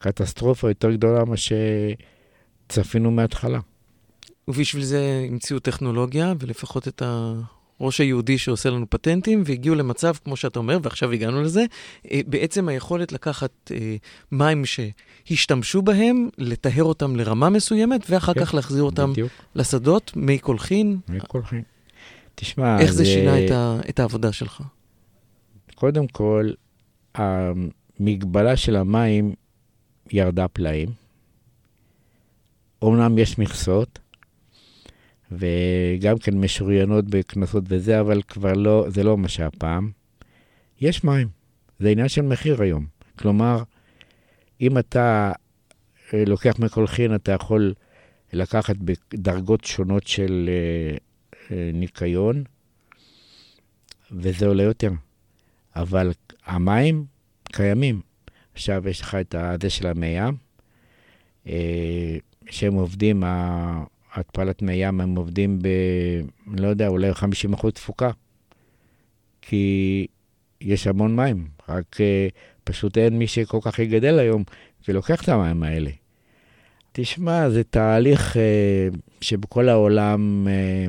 לקטסטרופה 0.00 0.70
יותר 0.70 0.92
גדולה 0.92 1.24
ממה 1.24 1.36
שצפינו 2.68 3.10
מההתחלה. 3.10 3.58
ובשביל 4.48 4.84
זה 4.84 5.26
המציאו 5.30 5.58
טכנולוגיה, 5.58 6.34
ולפחות 6.40 6.88
את 6.88 7.02
הראש 7.80 8.00
היהודי 8.00 8.38
שעושה 8.38 8.70
לנו 8.70 8.86
פטנטים, 8.90 9.42
והגיעו 9.46 9.74
למצב, 9.74 10.12
כמו 10.24 10.36
שאתה 10.36 10.58
אומר, 10.58 10.78
ועכשיו 10.82 11.10
הגענו 11.10 11.42
לזה, 11.42 11.64
אה, 12.10 12.20
בעצם 12.26 12.68
היכולת 12.68 13.12
לקחת 13.12 13.50
אה, 13.70 13.96
מים 14.32 14.62
שהשתמשו 14.64 15.82
בהם, 15.82 16.28
לטהר 16.38 16.84
אותם 16.84 17.16
לרמה 17.16 17.50
מסוימת, 17.50 18.10
ואחר 18.10 18.34
כן, 18.34 18.44
כך 18.44 18.54
להחזיר 18.54 18.82
אותם 18.82 19.12
בדיוק, 19.12 19.32
לשדות, 19.54 20.12
מי 20.16 20.38
קולחין. 20.38 20.98
מקולחין. 21.08 21.62
תשמע, 22.34 22.80
איך 22.80 22.92
זה 22.92 23.04
שינה 23.04 23.44
את, 23.44 23.50
ה, 23.50 23.76
את 23.88 24.00
העבודה 24.00 24.32
שלך? 24.32 24.62
קודם 25.74 26.06
כל, 26.06 26.50
המגבלה 27.14 28.56
של 28.56 28.76
המים 28.76 29.34
ירדה 30.12 30.48
פלאים. 30.48 30.88
אומנם 32.82 33.18
יש 33.18 33.38
מכסות, 33.38 33.98
וגם 35.38 36.18
כן 36.18 36.38
משוריינות 36.38 37.04
בכנסות 37.04 37.64
וזה, 37.68 38.00
אבל 38.00 38.22
כבר 38.22 38.52
לא, 38.52 38.86
זה 38.88 39.02
לא 39.02 39.18
מה 39.18 39.28
שהיה 39.28 39.50
פעם. 39.50 39.90
יש 40.80 41.04
מים, 41.04 41.28
זה 41.78 41.88
עניין 41.88 42.08
של 42.08 42.22
מחיר 42.22 42.62
היום. 42.62 42.86
כלומר, 43.18 43.62
אם 44.60 44.78
אתה 44.78 45.32
אה, 46.14 46.24
לוקח 46.26 46.58
מקולחין, 46.58 47.14
אתה 47.14 47.32
יכול 47.32 47.74
לקחת 48.32 48.76
בדרגות 48.76 49.64
שונות 49.64 50.06
של 50.06 50.50
אה, 50.52 50.96
אה, 51.50 51.70
ניקיון, 51.74 52.44
וזה 54.12 54.46
עולה 54.46 54.62
יותר. 54.62 54.90
אבל 55.76 56.12
המים 56.46 57.04
קיימים. 57.44 58.00
עכשיו 58.52 58.88
יש 58.88 59.00
לך 59.00 59.14
את 59.14 59.34
הזה 59.38 59.70
של 59.70 59.86
המי 59.86 60.06
ים, 60.06 60.36
שהם 62.50 62.74
עובדים, 62.74 63.22
התפלת 64.14 64.62
מי 64.62 64.72
ים, 64.72 65.00
הם 65.00 65.16
עובדים 65.16 65.58
ב... 65.62 65.68
לא 66.46 66.68
יודע, 66.68 66.88
אולי 66.88 67.14
50 67.14 67.52
אחוז 67.52 67.72
תפוקה. 67.72 68.10
כי 69.42 70.06
יש 70.60 70.86
המון 70.86 71.16
מים, 71.16 71.48
רק 71.68 72.00
אה, 72.00 72.28
פשוט 72.64 72.98
אין 72.98 73.18
מי 73.18 73.26
שכל 73.26 73.58
כך 73.62 73.78
יגדל 73.78 74.18
היום 74.18 74.44
ולוקח 74.88 75.22
את 75.22 75.28
המים 75.28 75.62
האלה. 75.62 75.90
תשמע, 76.92 77.50
זה 77.50 77.64
תהליך 77.64 78.36
אה, 78.36 78.88
שבכל 79.20 79.68
העולם 79.68 80.48
אה, 80.48 80.86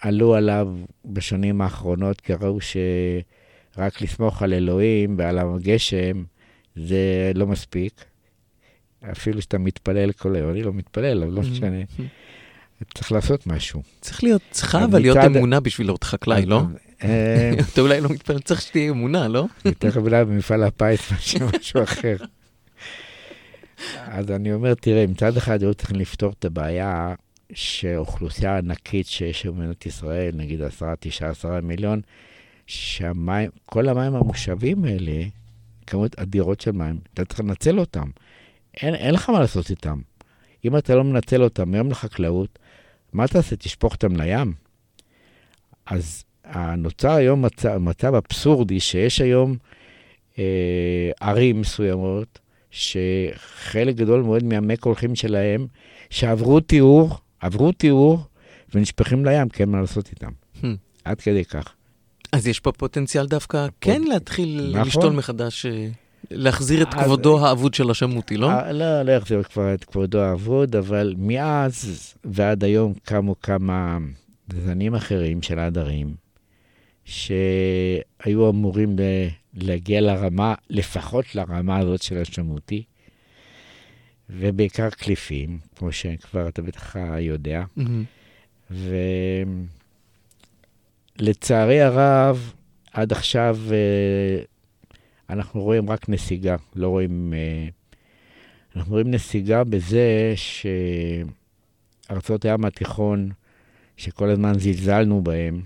עלו 0.00 0.34
עליו 0.34 0.68
בשנים 1.04 1.60
האחרונות, 1.60 2.20
כי 2.20 2.32
ראו 2.34 2.58
שרק 2.60 4.02
לסמוך 4.02 4.42
על 4.42 4.52
אלוהים 4.52 5.14
ועל 5.18 5.38
הגשם 5.38 6.24
זה 6.76 7.32
לא 7.34 7.46
מספיק. 7.46 8.04
אפילו 9.12 9.42
שאתה 9.42 9.58
מתפלל 9.58 10.12
כל 10.12 10.36
היום, 10.36 10.50
אני 10.50 10.62
לא 10.62 10.72
מתפלל, 10.72 11.22
אבל 11.22 11.32
לא 11.32 11.40
משנה. 11.40 11.76
צריך 12.94 13.12
לעשות 13.12 13.46
משהו. 13.46 13.82
צריך 14.00 14.24
להיות, 14.24 14.42
צריכה 14.50 14.84
אבל 14.84 15.00
להיות 15.00 15.16
אמונה 15.16 15.60
בשביל 15.60 15.86
להיות 15.86 16.04
חקלאי, 16.04 16.46
לא? 16.46 16.62
אה, 17.04 17.52
אתה 17.72 17.80
אולי 17.84 18.00
לא 18.00 18.08
מתפלל, 18.08 18.38
צריך 18.38 18.60
שתהיה 18.60 18.90
אמונה, 18.90 19.28
לא? 19.28 19.46
יותר 19.64 20.00
אולי 20.00 20.24
במפעל 20.24 20.62
הפיס 20.62 21.00
מאשר 21.12 21.46
משהו 21.58 21.82
אחר. 21.82 22.16
אז 23.98 24.30
אני 24.30 24.52
אומר, 24.52 24.74
תראה, 24.74 25.06
מצד 25.06 25.36
אחד 25.36 25.62
היו 25.62 25.74
צריכים 25.74 25.96
לפתור 25.96 26.32
את 26.38 26.44
הבעיה 26.44 27.14
שאוכלוסייה 27.52 28.58
ענקית 28.58 29.06
שיש 29.06 29.46
במדינת 29.46 29.86
ישראל, 29.86 30.30
נגיד 30.34 30.62
10, 30.62 30.86
9, 31.00 31.28
10 31.28 31.60
מיליון, 31.62 32.00
שהמים, 32.66 33.50
כל 33.66 33.88
המים 33.88 34.14
המושבים 34.14 34.84
האלה, 34.84 35.22
כמות 35.86 36.18
אדירות 36.18 36.60
של 36.60 36.72
מים, 36.72 36.98
אתה 37.14 37.24
צריך 37.24 37.40
לנצל 37.40 37.78
אותם. 37.78 38.10
אין, 38.76 38.94
אין 38.94 39.14
לך 39.14 39.30
מה 39.30 39.40
לעשות 39.40 39.70
איתם. 39.70 40.00
אם 40.64 40.76
אתה 40.76 40.94
לא 40.94 41.04
מנצל 41.04 41.42
אותם 41.42 41.70
מיום 41.70 41.90
לחקלאות, 41.90 42.58
מה 43.12 43.28
תעשה? 43.28 43.56
תשפוך 43.56 43.92
אותם 43.92 44.16
לים? 44.16 44.52
אז 45.86 46.24
נוצר 46.78 47.10
היום 47.10 47.44
מצב, 47.44 47.76
מצב 47.76 48.14
אבסורדי 48.14 48.80
שיש 48.80 49.20
היום 49.20 49.56
אה, 50.38 51.10
ערים 51.20 51.60
מסוימות, 51.60 52.38
שחלק 52.70 53.96
גדול 53.96 54.22
מאוד 54.22 54.44
מהמי 54.44 54.76
קולחים 54.76 55.14
שלהם, 55.14 55.66
שעברו 56.10 56.60
טיהור, 56.60 57.18
עברו 57.40 57.72
טיהור, 57.72 58.18
ונשפכים 58.74 59.24
לים, 59.24 59.48
כי 59.48 59.62
אין 59.62 59.70
מה 59.70 59.80
לעשות 59.80 60.10
איתם. 60.10 60.30
Hmm. 60.62 60.66
עד 61.04 61.20
כדי 61.20 61.44
כך. 61.44 61.74
אז 62.32 62.46
יש 62.46 62.60
פה 62.60 62.72
פוטנציאל 62.72 63.26
דווקא 63.26 63.66
כן 63.80 64.02
להתחיל 64.02 64.70
נכון. 64.74 64.86
לשתול 64.86 65.12
מחדש, 65.12 65.66
אה, 65.66 65.88
להחזיר 66.34 66.82
את 66.82 66.94
כבודו 66.94 67.46
האבוד 67.46 67.74
של 67.74 67.90
השמותי, 67.90 68.36
לא? 68.36 68.50
אה, 68.50 68.72
לא, 68.72 69.02
לא 69.02 69.12
יחזיר 69.12 69.42
כבר 69.42 69.74
את 69.74 69.84
כבודו 69.84 70.20
האבוד, 70.20 70.76
אבל 70.76 71.14
מאז 71.18 72.14
ועד 72.24 72.64
היום 72.64 72.92
קמו 73.04 73.40
כמה 73.40 73.98
זנים 74.64 74.94
אחרים 74.94 75.42
של 75.42 75.58
העדרים, 75.58 76.14
שהיו 77.04 78.50
אמורים 78.50 78.96
להגיע 79.54 80.00
לרמה, 80.00 80.54
לפחות 80.70 81.34
לרמה 81.34 81.78
הזאת 81.78 82.02
של 82.02 82.18
השמותי, 82.18 82.82
ובעיקר 84.30 84.90
קליפים, 84.90 85.58
כמו 85.76 85.92
שכבר 85.92 86.48
אתה 86.48 86.62
בטח 86.62 86.96
יודע. 87.18 87.64
ולצערי 91.18 91.80
הרב, 91.80 92.52
עד 92.92 93.12
עכשיו 93.12 93.58
אה, 93.70 94.44
אנחנו 95.32 95.62
רואים 95.62 95.90
רק 95.90 96.08
נסיגה, 96.08 96.56
לא 96.76 96.88
רואים... 96.88 97.34
אה, 97.36 97.68
אנחנו 98.76 98.92
רואים 98.92 99.10
נסיגה 99.10 99.64
בזה 99.64 100.34
שארצות 102.08 102.44
הים 102.44 102.64
התיכון, 102.64 103.30
שכל 103.96 104.28
הזמן 104.28 104.58
זלזלנו 104.58 105.22
בהם, 105.22 105.62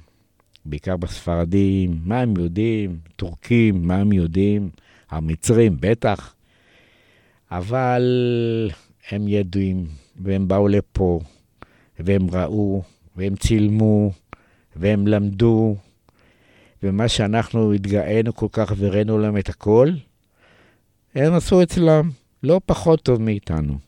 בעיקר 0.64 0.96
בספרדים, 0.96 2.00
מה 2.04 2.20
הם 2.20 2.34
יודעים? 2.38 2.98
טורקים, 3.16 3.86
מה 3.86 3.96
הם 3.96 4.12
יודעים? 4.12 4.70
המצרים, 5.10 5.76
בטח. 5.80 6.34
אבל 7.50 8.02
הם 9.10 9.28
ידועים, 9.28 9.86
והם 10.22 10.48
באו 10.48 10.68
לפה, 10.68 11.20
והם 11.98 12.30
ראו, 12.32 12.82
והם 13.16 13.36
צילמו, 13.36 14.12
והם 14.76 15.06
למדו, 15.06 15.76
ומה 16.82 17.08
שאנחנו 17.08 17.72
התגאינו 17.72 18.34
כל 18.34 18.46
כך 18.52 18.72
והראינו 18.76 19.18
להם 19.18 19.36
את 19.38 19.48
הכל, 19.48 19.90
הם 21.14 21.32
עשו 21.32 21.62
אצלם 21.62 22.10
לא 22.42 22.60
פחות 22.66 23.02
טוב 23.02 23.22
מאיתנו. 23.22 23.78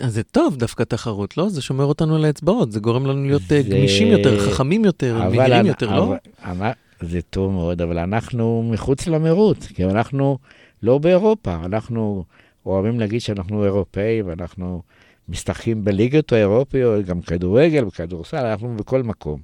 אז 0.00 0.14
זה 0.14 0.22
טוב 0.22 0.56
דווקא 0.56 0.82
תחרות, 0.82 1.36
לא? 1.36 1.48
זה 1.48 1.62
שומר 1.62 1.84
אותנו 1.84 2.16
על 2.16 2.24
האצבעות, 2.24 2.72
זה 2.72 2.80
גורם 2.80 3.06
לנו 3.06 3.24
להיות 3.24 3.42
אה, 3.42 3.62
זה- 3.62 3.68
גמישים 3.68 4.08
יותר, 4.08 4.50
חכמים 4.50 4.84
יותר, 4.84 5.28
מהירים 5.30 5.66
יותר, 5.66 5.96
לא? 5.96 6.04
אבל- 6.06 6.16
אבל- 6.42 6.70
זה 7.00 7.20
טוב 7.22 7.52
מאוד, 7.52 7.82
אבל 7.82 7.98
אנחנו 7.98 8.68
מחוץ 8.72 9.06
למרוץ, 9.06 9.66
כי 9.66 9.84
אנחנו 9.84 10.38
לא 10.82 10.98
באירופה, 10.98 11.54
אנחנו 11.64 12.24
אוהבים 12.66 13.00
להגיד 13.00 13.20
שאנחנו 13.20 13.64
אירופאים, 13.64 14.26
ואנחנו 14.28 14.82
משחקים 15.28 15.84
בליגות 15.84 16.32
האירופיות, 16.32 17.04
גם 17.04 17.20
כדורגל 17.20 17.84
וכדורסל, 17.84 18.46
אנחנו 18.46 18.76
בכל 18.76 19.02
מקום. 19.02 19.40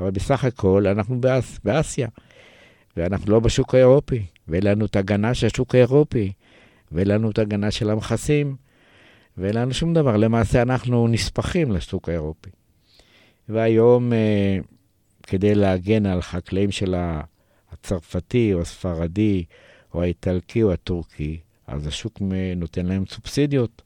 אבל 0.00 0.10
בסך 0.10 0.44
הכל 0.44 0.86
אנחנו 0.86 1.20
באס, 1.20 1.58
באסיה, 1.64 2.08
ואנחנו 2.96 3.32
לא 3.32 3.40
בשוק 3.40 3.74
האירופי, 3.74 4.22
ואין 4.48 4.62
לנו 4.62 4.86
את 4.86 4.96
ההגנה 4.96 5.34
של 5.34 5.46
השוק 5.46 5.74
האירופי, 5.74 6.32
ואין 6.92 7.08
לנו 7.08 7.30
את 7.30 7.38
ההגנה 7.38 7.70
של 7.70 7.90
המכסים, 7.90 8.56
ואין 9.38 9.54
לנו 9.54 9.74
שום 9.74 9.94
דבר. 9.94 10.16
למעשה 10.16 10.62
אנחנו 10.62 11.08
נספחים 11.08 11.72
לשוק 11.72 12.08
האירופי. 12.08 12.50
והיום, 13.48 14.12
אה, 14.12 14.58
כדי 15.22 15.54
להגן 15.54 16.06
על 16.06 16.22
חקלאים 16.22 16.70
של 16.70 16.94
ה- 16.94 17.20
הצרפתי 17.72 18.54
או 18.54 18.60
הספרדי 18.60 19.44
או 19.94 20.02
האיטלקי 20.02 20.62
או 20.62 20.72
הטורקי, 20.72 21.40
אז 21.66 21.86
השוק 21.86 22.22
נותן 22.56 22.86
להם 22.86 23.04
סובסידיות. 23.06 23.82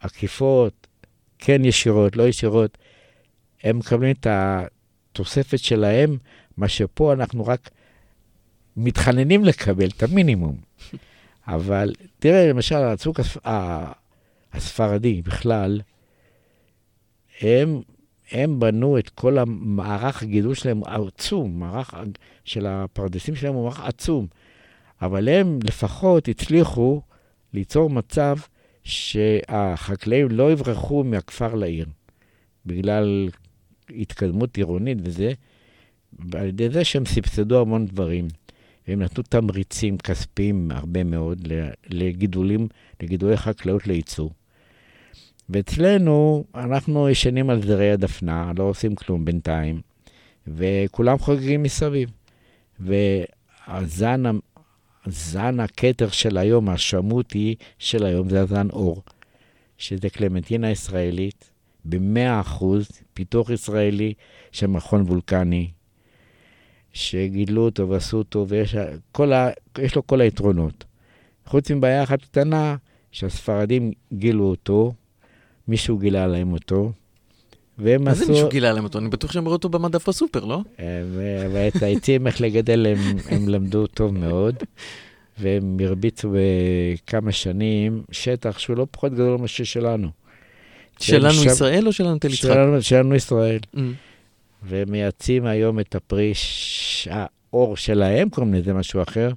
עקיפות, 0.00 0.86
כן 1.38 1.64
ישירות, 1.64 2.16
לא 2.16 2.28
ישירות, 2.28 2.78
הם 3.62 3.78
מקבלים 3.78 4.10
את 4.10 4.26
התוספת 5.20 5.58
שלהם, 5.58 6.18
מה 6.56 6.68
שפה 6.68 7.12
אנחנו 7.12 7.46
רק 7.46 7.70
מתחננים 8.76 9.44
לקבל, 9.44 9.88
את 9.88 10.02
המינימום. 10.02 10.56
אבל 11.46 11.92
תראה, 12.18 12.48
למשל, 12.48 12.76
הצוק 12.76 13.20
הספרדי 14.52 15.22
בכלל, 15.22 15.80
הם, 17.40 17.80
הם 18.30 18.60
בנו 18.60 18.98
את 18.98 19.08
כל 19.08 19.38
המערך 19.38 20.22
הגידול 20.22 20.54
שלהם 20.54 20.80
העצום, 20.84 21.60
מערך 21.60 21.94
של 22.44 22.66
הפרדסים 22.66 23.36
שלהם 23.36 23.54
הוא 23.54 23.62
מערך 23.62 23.80
עצום. 23.80 24.26
אבל 25.02 25.28
הם 25.28 25.58
לפחות 25.64 26.28
הצליחו 26.28 27.02
ליצור 27.54 27.90
מצב 27.90 28.36
שהחקלאים 28.84 30.28
לא 30.30 30.52
יברחו 30.52 31.04
מהכפר 31.04 31.54
לעיר, 31.54 31.86
בגלל 32.66 33.28
התקדמות 33.96 34.56
עירונית 34.56 34.98
וזה, 35.02 35.32
על 36.32 36.46
ידי 36.46 36.70
זה 36.70 36.84
שהם 36.84 37.04
סבסדו 37.06 37.60
המון 37.60 37.86
דברים. 37.86 38.28
והם 38.88 39.02
נתנו 39.02 39.22
תמריצים 39.22 39.98
כספיים 39.98 40.70
הרבה 40.70 41.04
מאוד 41.04 41.48
לגידולים, 41.88 42.68
לגידולי 43.02 43.36
חקלאות 43.36 43.86
לייצוא. 43.86 44.28
ואצלנו, 45.48 46.44
אנחנו 46.54 47.08
ישנים 47.08 47.50
על 47.50 47.62
זרי 47.62 47.90
הדפנה, 47.90 48.52
לא 48.58 48.62
עושים 48.62 48.94
כלום 48.94 49.24
בינתיים, 49.24 49.80
וכולם 50.46 51.18
חוגגים 51.18 51.62
מסביב. 51.62 52.10
והזן 52.80 54.22
זן 55.06 55.60
הכתר 55.60 56.08
של 56.08 56.38
היום, 56.38 56.68
השמוטי 56.68 57.54
של 57.78 58.04
היום, 58.04 58.28
זה 58.28 58.40
הזן 58.40 58.70
אור, 58.70 59.02
שזה 59.78 60.10
קלמנטינה 60.10 60.70
ישראלית, 60.70 61.49
ב-100% 61.84 62.64
פיתוח 63.14 63.50
ישראלי 63.50 64.14
של 64.52 64.66
מכון 64.66 65.02
וולקני, 65.02 65.70
שגידלו 66.92 67.64
אותו 67.64 67.88
ועשו 67.88 68.16
אותו, 68.16 68.46
ויש 68.48 68.74
ה... 68.74 68.84
לו 69.96 70.06
כל 70.06 70.20
היתרונות. 70.20 70.84
חוץ 71.46 71.70
מבעיה 71.70 72.02
אחת 72.02 72.22
קטנה, 72.22 72.76
שהספרדים 73.12 73.92
גילו 74.12 74.44
אותו, 74.44 74.92
מישהו 75.68 75.98
גילה 75.98 76.26
להם 76.26 76.52
אותו, 76.52 76.92
והם 77.78 78.08
עשו... 78.08 78.20
מה 78.20 78.26
זה 78.26 78.32
מישהו 78.32 78.48
גילה 78.48 78.72
להם 78.72 78.84
אותו? 78.84 78.98
אני 78.98 79.08
בטוח 79.08 79.32
שהם 79.32 79.44
ראו 79.44 79.52
אותו 79.52 79.68
במדף 79.68 80.08
בסופר, 80.08 80.44
לא? 80.44 80.62
אה, 80.80 80.84
ואת 81.52 81.82
העצים, 81.82 82.26
איך 82.26 82.40
לגדל, 82.40 82.86
הם, 82.86 83.16
הם 83.30 83.48
למדו 83.48 83.86
טוב 83.86 84.18
מאוד, 84.18 84.54
והם 85.38 85.76
הרביצו 85.84 86.32
בכמה 86.34 87.32
שנים 87.32 88.02
שטח 88.10 88.58
שהוא 88.58 88.76
לא 88.76 88.86
פחות 88.90 89.12
גדול 89.12 89.38
ממה 89.38 89.48
ששלנו. 89.48 90.08
שלנו 91.00 91.32
שם... 91.32 91.46
ישראל 91.46 91.86
או 91.86 91.92
שלנו 91.92 92.18
תל 92.18 92.28
יצחק? 92.28 92.42
שלנו, 92.42 92.82
שלנו 92.82 93.14
ישראל. 93.14 93.58
Mm. 93.74 93.78
ומייצאים 94.62 95.46
היום 95.46 95.80
את 95.80 95.94
הפרי, 95.94 96.32
האור 97.10 97.76
שלהם, 97.76 98.28
קוראים 98.28 98.54
לזה 98.54 98.72
משהו 98.72 99.02
אחר. 99.02 99.30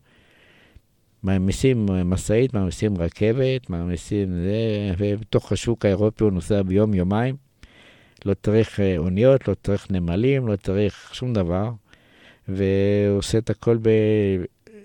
מעמיסים 1.23 1.85
משאית, 2.05 2.53
מעמיסים 2.53 2.97
רכבת, 2.97 3.69
מעמיסים 3.69 4.33
זה, 4.33 4.93
ובתוך 4.97 5.51
השוק 5.51 5.85
האירופי 5.85 6.23
הוא 6.23 6.31
נוסע 6.31 6.61
ביום, 6.61 6.93
יומיים. 6.93 7.35
לא 8.25 8.33
צריך 8.43 8.79
אה, 8.79 8.97
אוניות, 8.97 9.47
לא 9.47 9.55
צריך 9.63 9.91
נמלים, 9.91 10.47
לא 10.47 10.55
צריך 10.55 11.09
שום 11.13 11.33
דבר. 11.33 11.69
והוא 12.47 13.17
עושה 13.17 13.37
את 13.37 13.49
הכל 13.49 13.77
ב... 13.81 13.89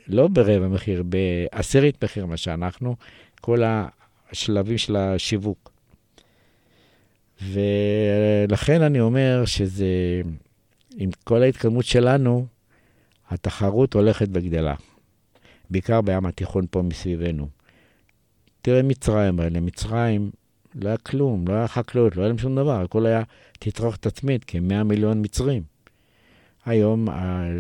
לא 0.09 0.29
ברבע 0.29 0.69
מחיר, 0.69 1.03
בעשירית 1.03 2.05
מחיר, 2.05 2.27
מה 2.27 2.37
שאנחנו, 2.37 2.97
כל 3.41 3.63
השלבים 4.33 4.79
של 4.79 4.97
השיווק. 4.97 5.71
ולכן 7.43 8.83
אני 8.83 9.01
אומר 9.01 9.43
שזה, 9.47 9.87
עם 10.97 11.11
כל 11.25 11.43
ההתקדמות 11.43 11.85
שלנו, 11.85 12.47
התחרות 13.31 13.95
הולכת 13.95 14.29
וגדלה. 14.33 14.75
בעיקר 15.71 16.01
בים 16.01 16.27
התיכון 16.27 16.67
פה 16.71 16.83
מסביבנו. 16.83 17.49
תראה 18.63 18.83
מצרים 18.83 19.41
האלה, 19.41 19.61
מצרים 19.61 20.31
לא 20.75 20.89
היה 20.89 20.97
כלום, 20.97 21.49
לא 21.49 21.53
היה 21.55 21.69
חקלאות, 21.69 22.17
לא 22.17 22.23
היה 22.23 22.29
להם 22.29 22.39
שום 22.39 22.57
דבר, 22.57 22.81
הכל 22.81 23.07
היה 23.07 23.23
תצרוכת 23.59 24.07
עצמית, 24.07 24.45
כ-100 24.47 24.85
מיליון 24.85 25.25
מצרים. 25.25 25.63
היום 26.65 27.09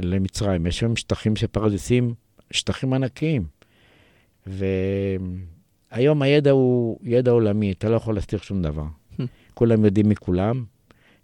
למצרים 0.02 0.66
יש 0.66 0.78
שם 0.78 0.96
שטחים 0.96 1.36
שפרדסים, 1.36 2.14
שטחים 2.50 2.92
ענקיים. 2.92 3.44
והיום 4.46 6.22
הידע 6.22 6.50
הוא 6.50 6.98
ידע 7.02 7.30
עולמי, 7.30 7.72
אתה 7.72 7.88
לא 7.88 7.96
יכול 7.96 8.14
להסתיר 8.14 8.38
שום 8.38 8.62
דבר. 8.62 8.84
כולם 9.58 9.84
יודעים 9.84 10.08
מכולם, 10.08 10.64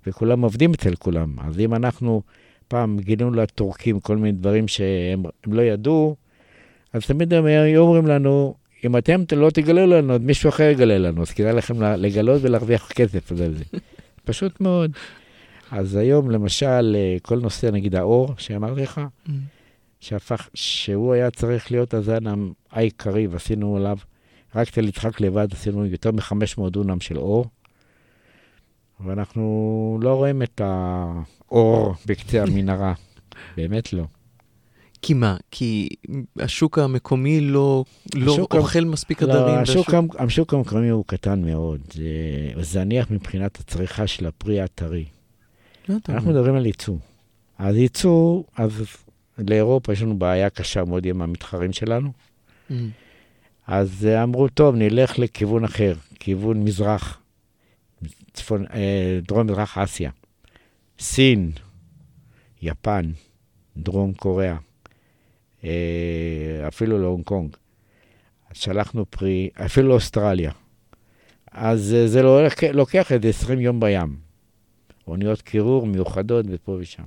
וכולם 0.07 0.40
עובדים 0.40 0.73
אצל 0.73 0.94
כולם. 0.94 1.37
אז 1.40 1.61
אם 1.61 1.75
אנחנו 1.75 2.23
פעם 2.68 2.99
גילינו 2.99 3.31
לטורקים 3.31 4.01
כל 4.01 4.16
מיני 4.16 4.33
דברים 4.33 4.68
שהם 4.68 5.23
לא 5.47 5.62
ידעו, 5.62 6.16
אז 6.92 7.07
תמיד 7.07 7.35
הם 7.35 7.44
היו 7.44 7.83
אומרים 7.83 8.07
לנו, 8.07 8.55
אם 8.85 8.97
אתם 8.97 9.23
לא 9.37 9.51
תגלו 9.51 9.87
לנו, 9.87 10.14
אז 10.14 10.20
מישהו 10.20 10.49
אחר 10.49 10.62
יגלה 10.62 10.99
לנו, 10.99 11.23
אז 11.23 11.31
כדאי 11.31 11.53
לכם 11.53 11.83
לגלות 11.83 12.38
ולהרוויח 12.42 12.92
כסף 12.92 13.33
על 13.33 13.37
זה. 13.37 13.64
פשוט 14.29 14.61
מאוד. 14.61 14.90
אז 15.70 15.97
היום, 15.97 16.31
למשל, 16.31 16.97
אה, 16.99 17.16
כל 17.23 17.38
נושא, 17.38 17.66
נגיד 17.66 17.94
האור, 17.94 18.35
שאמרתי 18.38 18.83
לך, 18.83 19.01
mm. 19.27 19.31
שהפך, 20.01 20.49
שהוא 20.55 21.12
היה 21.12 21.31
צריך 21.31 21.73
להיות 21.73 21.94
הזן 21.94 22.25
העיקרי, 22.70 23.27
ועשינו 23.27 23.77
עליו, 23.77 23.97
רק 24.55 24.70
תל 24.70 24.88
יצחק 24.88 25.20
לבד, 25.20 25.49
עשינו 25.53 25.87
יותר 25.87 26.11
מ-500 26.12 26.70
דונם 26.70 27.01
של 27.01 27.18
אור. 27.18 27.47
ואנחנו 29.01 29.99
לא 30.03 30.15
רואים 30.15 30.43
את 30.43 30.61
האור 30.65 31.95
בקצה 32.07 32.43
המנהרה, 32.43 32.95
באמת 33.57 33.93
לא. 33.93 34.05
כי 35.03 35.15
מה? 35.15 35.37
כי 35.51 35.89
השוק 36.39 36.79
המקומי 36.79 37.41
לא, 37.41 37.85
לא 38.15 38.33
השוק 38.33 38.55
אוכל 38.55 38.79
המ... 38.79 38.91
מספיק 38.91 39.23
לא, 39.23 39.33
עדרים? 39.33 39.59
השוק, 39.59 39.89
והשוק... 39.89 40.17
השוק 40.19 40.55
המקומי 40.55 40.89
הוא 40.89 41.05
קטן 41.07 41.43
מאוד. 41.45 41.81
זה 41.93 42.63
זניח 42.63 43.11
מבחינת 43.11 43.61
הצריכה 43.61 44.07
של 44.07 44.27
הפרי 44.27 44.61
הטרי. 44.61 45.05
לא 45.89 45.95
אנחנו 46.09 46.31
מדברים 46.31 46.55
על 46.55 46.67
ייצוא. 46.67 46.97
אז 47.59 47.77
ייצוא, 47.77 48.43
אז 48.57 48.73
לאירופה 49.39 49.93
יש 49.93 50.03
לנו 50.03 50.19
בעיה 50.19 50.51
קשה 50.51 50.85
מאוד 50.85 51.07
עם 51.07 51.23
המתחרים 51.23 51.73
שלנו. 51.73 52.11
Mm. 52.71 52.75
אז 53.67 54.09
אמרו, 54.23 54.49
טוב, 54.49 54.75
נלך 54.75 55.19
לכיוון 55.19 55.65
אחר, 55.65 55.95
כיוון 56.21 56.65
מזרח. 56.65 57.21
צפון, 58.33 58.64
אה, 58.75 59.19
דרום 59.29 59.47
מזרח 59.47 59.79
אסיה, 59.79 60.11
סין, 60.99 61.53
יפן, 62.62 63.11
דרום 63.77 64.12
קוריאה, 64.12 64.57
אה, 65.64 66.69
אפילו 66.69 66.99
להונג 66.99 67.25
קונג. 67.25 67.57
שלחנו 68.53 69.05
פרי, 69.11 69.51
אפילו 69.67 69.88
לאוסטרליה. 69.88 70.53
אז 71.53 71.97
זה 72.07 72.23
לא 72.23 72.40
לוקח 72.73 73.12
איזה 73.12 73.29
20 73.29 73.61
יום 73.61 73.81
בים. 73.81 74.17
אוניות 75.09 75.43
קירור 75.43 75.87
מיוחדות 75.87 76.47
ופה 76.49 76.77
ושם. 76.81 77.03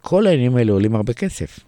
כל 0.00 0.26
העניינים 0.26 0.56
האלה 0.56 0.72
עולים 0.72 0.94
הרבה 0.94 1.12
כסף. 1.12 1.60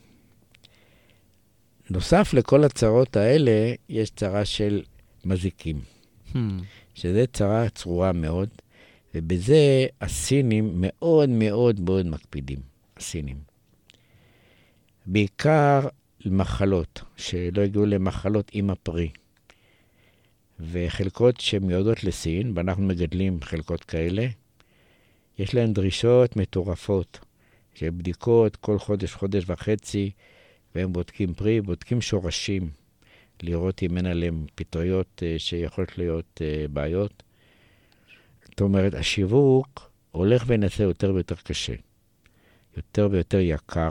נוסף 1.90 2.34
לכל 2.34 2.64
הצרות 2.64 3.16
האלה, 3.16 3.74
יש 3.88 4.10
צרה 4.10 4.44
של 4.44 4.82
מזיקים, 5.24 5.80
hmm. 6.32 6.38
שזה 6.94 7.24
צרה 7.32 7.68
צרורה 7.68 8.12
מאוד, 8.12 8.48
ובזה 9.14 9.86
הסינים 10.00 10.70
מאוד 10.74 11.28
מאוד 11.28 11.80
מאוד 11.80 12.06
מקפידים, 12.06 12.58
הסינים. 12.96 13.36
בעיקר 15.06 15.88
למחלות, 16.24 17.02
שלא 17.16 17.62
הגיעו 17.62 17.86
למחלות 17.86 18.50
עם 18.52 18.70
הפרי. 18.70 19.10
וחלקות 20.60 21.40
שמיועדות 21.40 22.04
לסין, 22.04 22.52
ואנחנו 22.54 22.82
מגדלים 22.82 23.38
חלקות 23.42 23.84
כאלה, 23.84 24.26
יש 25.38 25.54
להן 25.54 25.72
דרישות 25.72 26.36
מטורפות, 26.36 27.18
של 27.74 27.90
בדיקות 27.90 28.56
כל 28.56 28.78
חודש, 28.78 29.14
חודש 29.14 29.44
וחצי, 29.46 30.10
והם 30.74 30.92
בודקים 30.92 31.34
פרי, 31.34 31.60
בודקים 31.60 32.00
שורשים, 32.00 32.70
לראות 33.42 33.82
אם 33.82 33.96
אין 33.96 34.06
עליהם 34.06 34.46
פטריות 34.54 35.22
אה, 35.22 35.34
שיכולות 35.38 35.98
להיות 35.98 36.40
אה, 36.44 36.68
בעיות. 36.68 37.22
אומרת, 38.60 38.94
השיווק 38.94 39.90
הולך 40.10 40.44
ונעשה 40.46 40.84
יותר 40.84 41.12
ויותר 41.14 41.34
קשה, 41.34 41.74
יותר 42.76 43.08
ויותר 43.10 43.38
יקר. 43.40 43.90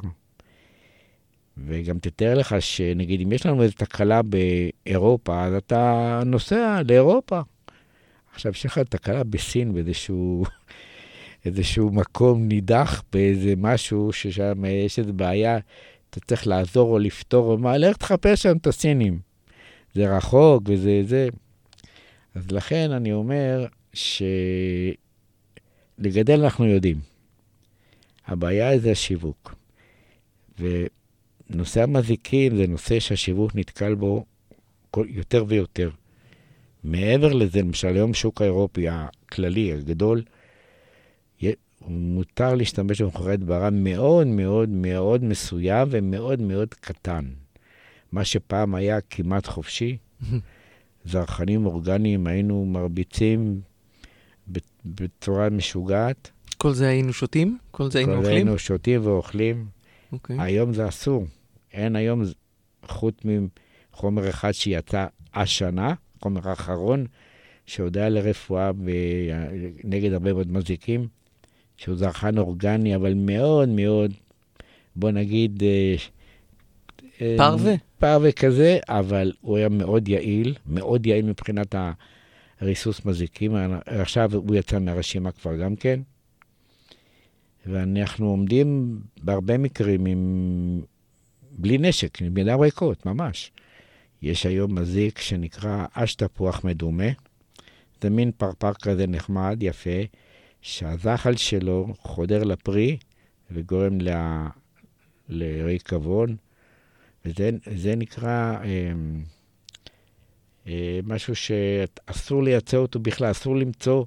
וגם 1.67 1.99
תתאר 1.99 2.36
לך 2.36 2.55
שנגיד, 2.60 3.21
אם 3.21 3.32
יש 3.32 3.45
לנו 3.45 3.63
איזו 3.63 3.73
תקלה 3.77 4.21
באירופה, 4.21 5.43
אז 5.43 5.53
אתה 5.53 6.21
נוסע 6.25 6.82
לאירופה. 6.88 7.39
עכשיו, 8.34 8.51
יש 8.51 8.65
לך 8.65 8.79
תקלה 8.79 9.23
בסין 9.23 9.73
באיזשהו 9.73 10.45
איזשהו 11.45 11.91
מקום 11.91 12.47
נידח, 12.47 13.03
באיזה 13.13 13.53
משהו 13.58 14.13
ששם 14.13 14.65
יש 14.65 14.99
איזו 14.99 15.13
בעיה, 15.13 15.58
אתה 16.10 16.19
צריך 16.19 16.47
לעזור 16.47 16.93
או 16.93 16.99
לפתור 16.99 17.51
או 17.51 17.58
מה, 17.58 17.77
לך 17.77 17.97
תחפש 17.97 18.43
שם 18.43 18.58
את 18.58 18.67
הסינים. 18.67 19.19
זה 19.95 20.17
רחוק 20.17 20.63
וזה 20.65 21.01
זה. 21.05 21.29
אז 22.36 22.51
לכן 22.51 22.91
אני 22.91 23.13
אומר, 23.13 23.65
לגדל 25.97 26.43
אנחנו 26.43 26.65
יודעים. 26.65 26.99
הבעיה 28.28 28.80
זה 28.80 28.91
השיווק. 28.91 29.56
ונושא 30.60 31.84
המזיקים 31.84 32.58
זה 32.58 32.67
נושא 32.67 32.99
שהשיווק 32.99 33.56
נתקל 33.56 33.95
בו 33.95 34.25
יותר 34.97 35.45
ויותר. 35.47 35.89
מעבר 36.84 37.34
לזה, 37.34 37.62
למשל 37.62 37.88
היום 37.88 38.13
שוק 38.13 38.41
האירופי 38.41 38.86
הכללי, 38.89 39.73
הגדול, 39.73 40.23
מותר 41.88 42.56
להשתמש 42.56 43.02
במחורי 43.02 43.34
הדברה 43.34 43.69
מאוד 43.69 44.28
מאוד 44.28 44.69
מאוד 44.69 45.23
מסוים 45.23 45.88
ומאוד 45.91 46.41
מאוד 46.41 46.73
קטן. 46.73 47.25
מה 48.12 48.25
שפעם 48.25 48.75
היה 48.75 49.02
כמעט 49.02 49.47
חופשי, 49.47 49.97
זרחנים 51.06 51.65
אורגניים 51.65 52.28
היינו 52.28 52.65
מרביצים 52.65 53.62
בצורה 54.95 55.49
משוגעת. 55.49 56.32
כל 56.58 56.73
זה 56.73 56.88
היינו 56.88 57.13
שותים? 57.13 57.58
כל 57.71 57.91
זה 57.91 57.99
היינו 57.99 58.12
אוכלים? 58.12 58.25
כל 58.25 58.30
זה 58.30 58.36
היינו 58.36 58.58
שותים 58.60 59.06
ואוכלים. 59.06 59.65
Okay. 59.65 60.13
אוקיי. 60.13 60.36
היום 60.39 60.73
זה 60.73 60.88
אסור. 60.88 61.25
אין 61.73 61.95
היום, 61.95 62.23
חוץ 62.86 63.15
מחומר 63.93 64.30
אחד 64.30 64.52
שיצא 64.52 65.06
השנה, 65.34 65.93
חומר 66.21 66.49
האחרון, 66.49 67.06
שהודע 67.65 68.10
לרפואה 68.10 68.71
נגד 69.84 70.13
הרבה 70.13 70.34
מאוד 70.34 70.52
מזיקים, 70.52 71.08
שהוא 71.78 71.95
זרחן 71.95 72.38
אורגני, 72.38 72.95
אבל 72.95 73.13
מאוד 73.13 73.69
מאוד, 73.69 74.13
בוא 74.95 75.12
נגיד... 75.12 75.63
אה, 75.63 75.95
אה, 77.21 77.36
פרווה? 77.38 77.75
פרווה 77.99 78.32
כזה, 78.32 78.80
אבל 78.88 79.32
הוא 79.41 79.58
היה 79.58 79.69
מאוד 79.69 80.08
יעיל, 80.08 80.56
מאוד 80.65 81.06
יעיל 81.06 81.25
מבחינת 81.25 81.75
הריסוס 82.62 83.06
מזיקים. 83.06 83.56
עכשיו 83.86 84.36
הוא 84.36 84.56
יצא 84.56 84.80
מהרשימה 84.80 85.32
כבר 85.32 85.58
גם 85.58 85.76
כן. 85.76 86.00
ואנחנו 87.65 88.30
עומדים 88.30 89.00
בהרבה 89.24 89.58
מקרים 89.58 90.06
עם... 90.06 90.82
בלי 91.52 91.78
נשק, 91.78 92.22
עם 92.22 92.38
ידיים 92.38 92.60
ריקות, 92.60 93.06
ממש. 93.06 93.52
יש 94.22 94.45
היום 94.45 94.80
מזיק 94.80 95.19
שנקרא 95.19 95.86
אש 95.93 96.15
תפוח 96.15 96.63
מדומה. 96.63 97.10
זה 98.02 98.10
מין 98.10 98.32
פרפר 98.38 98.74
כזה 98.74 99.08
נחמד, 99.08 99.58
יפה, 99.62 100.00
שהזחל 100.62 101.36
שלו 101.36 101.88
חודר 102.00 102.43
לפרי 102.43 102.98
וגורם 103.52 104.02
ל... 104.02 104.10
לריקבון, 105.30 106.36
וזה 107.26 107.95
נקרא 107.98 108.30
אה, 108.30 108.63
אה, 108.63 108.91
משהו 111.03 111.36
שאסור 111.36 112.43
לייצא 112.43 112.77
אותו 112.77 112.99
בכלל, 112.99 113.32
אסור 113.32 113.55
למצוא 113.55 114.05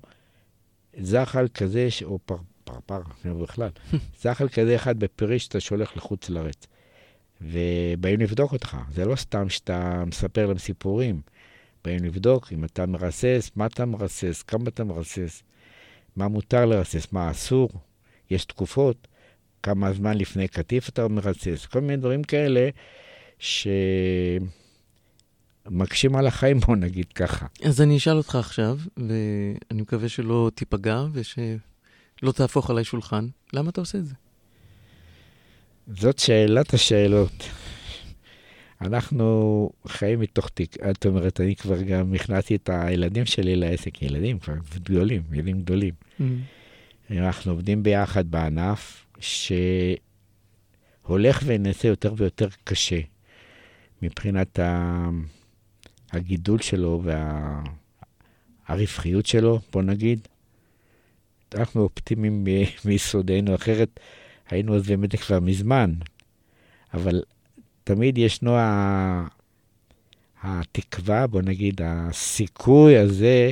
זחל 1.00 1.48
כזה, 1.54 1.90
ש... 1.90 2.02
או 2.02 2.18
פר, 2.26 2.36
פרפר, 2.64 3.00
בכלל, 3.24 3.68
זחל 4.22 4.48
כזה 4.48 4.76
אחד 4.76 4.98
בפרי 4.98 5.38
שאתה 5.38 5.60
שולח 5.60 5.96
לחוץ 5.96 6.30
לארץ. 6.30 6.66
ובאים 7.40 8.20
לבדוק 8.20 8.52
אותך, 8.52 8.76
זה 8.94 9.04
לא 9.04 9.16
סתם 9.16 9.48
שאתה 9.48 10.04
מספר 10.06 10.46
להם 10.46 10.58
סיפורים. 10.58 11.20
באים 11.84 12.04
לבדוק 12.04 12.52
אם 12.52 12.64
אתה 12.64 12.86
מרסס, 12.86 13.50
מה 13.56 13.66
אתה 13.66 13.84
מרסס, 13.84 14.42
כמה 14.42 14.64
אתה 14.68 14.84
מרסס, 14.84 15.42
מה 16.16 16.28
מותר 16.28 16.66
לרסס, 16.66 17.12
מה 17.12 17.30
אסור, 17.30 17.70
יש 18.30 18.44
תקופות, 18.44 19.08
כמה 19.62 19.92
זמן 19.92 20.18
לפני 20.18 20.48
קטיף 20.48 20.88
אתה 20.88 21.08
מרסס, 21.08 21.66
כל 21.66 21.80
מיני 21.80 21.96
דברים 21.96 22.22
כאלה 22.22 22.68
שמקשים 25.64 26.16
על 26.16 26.26
החיים, 26.26 26.60
בוא 26.60 26.76
נגיד 26.76 27.12
ככה. 27.12 27.46
אז 27.62 27.80
אני 27.80 27.96
אשאל 27.96 28.16
אותך 28.16 28.34
עכשיו, 28.34 28.78
ואני 28.96 29.82
מקווה 29.82 30.08
שלא 30.08 30.50
תיפגע 30.54 31.04
ושלא 31.12 32.32
תהפוך 32.34 32.70
עליי 32.70 32.84
שולחן, 32.84 33.26
למה 33.52 33.70
אתה 33.70 33.80
עושה 33.80 33.98
את 33.98 34.06
זה? 34.06 34.14
זאת 35.96 36.18
שאלת 36.18 36.74
השאלות. 36.74 37.48
אנחנו 38.80 39.70
חיים 39.86 40.20
מתוך 40.20 40.48
תיק, 40.48 40.76
זאת 40.94 41.06
אומרת, 41.06 41.40
אני 41.40 41.56
כבר 41.56 41.82
גם 41.82 42.14
הכנסתי 42.14 42.54
את 42.54 42.70
הילדים 42.72 43.26
שלי 43.26 43.56
לעסק, 43.56 44.02
ילדים 44.02 44.38
כבר 44.38 44.54
גדולים, 44.74 45.22
ילדים 45.32 45.62
גדולים. 45.62 45.94
Mm-hmm. 46.20 46.24
אנחנו 47.10 47.52
עובדים 47.52 47.82
ביחד 47.82 48.30
בענף 48.30 49.06
שהולך 49.18 50.02
ונעשה 51.44 51.88
יותר 51.88 52.14
ויותר 52.16 52.48
קשה 52.64 53.00
מבחינת 54.02 54.58
ה... 54.58 55.08
הגידול 56.12 56.58
שלו 56.58 57.02
והרווחיות 58.68 59.24
וה... 59.24 59.30
שלו, 59.30 59.60
בוא 59.72 59.82
נגיד. 59.82 60.28
אנחנו 61.54 61.82
אופטימיים 61.82 62.46
מיסודנו, 62.84 63.54
אחרת 63.54 64.00
היינו 64.50 64.72
עוזבים 64.72 65.04
את 65.04 65.12
זה 65.12 65.18
כבר 65.18 65.40
מזמן. 65.40 65.94
אבל 66.94 67.22
תמיד 67.84 68.18
ישנו 68.18 68.56
ה... 68.56 69.26
התקווה, 70.42 71.26
בוא 71.26 71.42
נגיד, 71.42 71.80
הסיכוי 71.84 72.98
הזה 72.98 73.50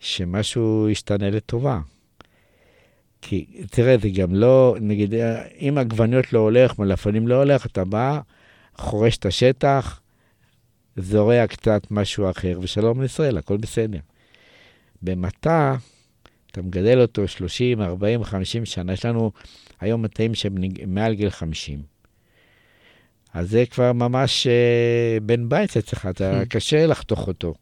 שמשהו 0.00 0.88
ישתנה 0.88 1.30
לטובה. 1.30 1.80
כי 3.22 3.46
תראה, 3.70 3.96
זה 3.98 4.08
גם 4.08 4.34
לא, 4.34 4.76
נגיד, 4.80 5.14
אם 5.60 5.78
עגבניות 5.78 6.32
לא 6.32 6.38
הולך, 6.38 6.78
מלפנים 6.78 7.28
לא 7.28 7.34
הולך, 7.34 7.66
אתה 7.66 7.84
בא, 7.84 8.20
חורש 8.76 9.16
את 9.16 9.26
השטח, 9.26 10.00
זורע 10.98 11.46
קצת 11.46 11.82
משהו 11.90 12.30
אחר, 12.30 12.58
ושלום 12.62 13.02
לישראל, 13.02 13.38
הכל 13.38 13.56
בסדר. 13.56 13.98
במטע, 15.02 15.74
אתה 16.50 16.62
מגדל 16.62 17.00
אותו 17.00 17.28
30, 17.28 17.82
40, 17.82 18.24
50 18.24 18.64
שנה, 18.64 18.92
יש 18.92 19.04
לנו 19.04 19.32
היום 19.80 20.02
מטעים 20.02 20.34
שהם 20.34 20.54
מעל 20.86 21.14
גיל 21.14 21.30
50. 21.30 21.82
אז 23.32 23.50
זה 23.50 23.64
כבר 23.70 23.92
ממש 23.92 24.46
uh, 24.46 25.20
בן 25.22 25.48
בית 25.48 25.76
אצלך, 25.76 26.06
אתה 26.06 26.42
קשה 26.48 26.86
לחתוך 26.86 27.26
אותו. 27.28 27.54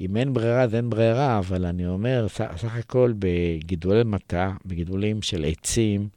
אם 0.00 0.16
אין 0.16 0.34
ברירה, 0.34 0.62
אז 0.62 0.74
אין 0.74 0.90
ברירה, 0.90 1.38
אבל 1.38 1.66
אני 1.66 1.86
אומר, 1.86 2.26
סך 2.28 2.76
הכל 2.76 3.12
בגידולי 3.18 4.04
מטע, 4.04 4.50
בגידולים 4.66 5.22
של 5.22 5.44
עצים, 5.44 6.08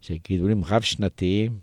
של 0.00 0.14
גידולים 0.28 0.64
רב-שנתיים, 0.64 1.58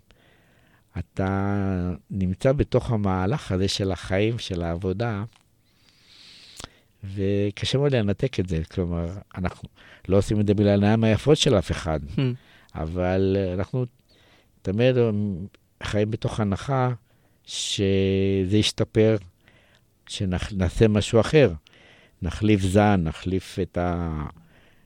אתה 0.98 1.92
נמצא 2.10 2.52
בתוך 2.52 2.90
המהלך 2.90 3.52
הזה 3.52 3.68
של 3.68 3.92
החיים, 3.92 4.38
של 4.38 4.62
העבודה, 4.62 5.24
וקשה 7.14 7.78
מאוד 7.78 7.94
לנתק 7.94 8.40
את 8.40 8.48
זה. 8.48 8.62
כלומר, 8.70 9.06
אנחנו 9.36 9.68
לא 10.08 10.18
עושים 10.18 10.40
את 10.40 10.46
זה 10.46 10.54
בגלל 10.54 10.68
העיניים 10.68 11.04
היפות 11.04 11.36
של 11.36 11.58
אף 11.58 11.70
אחד, 11.70 12.00
hmm. 12.16 12.20
אבל 12.74 13.36
אנחנו 13.54 13.84
תמיד 14.62 14.96
חיים 15.82 16.10
בתוך 16.10 16.40
הנחה 16.40 16.92
שזה 17.46 18.56
ישתפר, 18.56 19.16
שנעשה 20.08 20.88
משהו 20.88 21.20
אחר. 21.20 21.52
נחליף 22.22 22.60
זן, 22.60 23.00
נחליף 23.04 23.58
את 23.62 23.78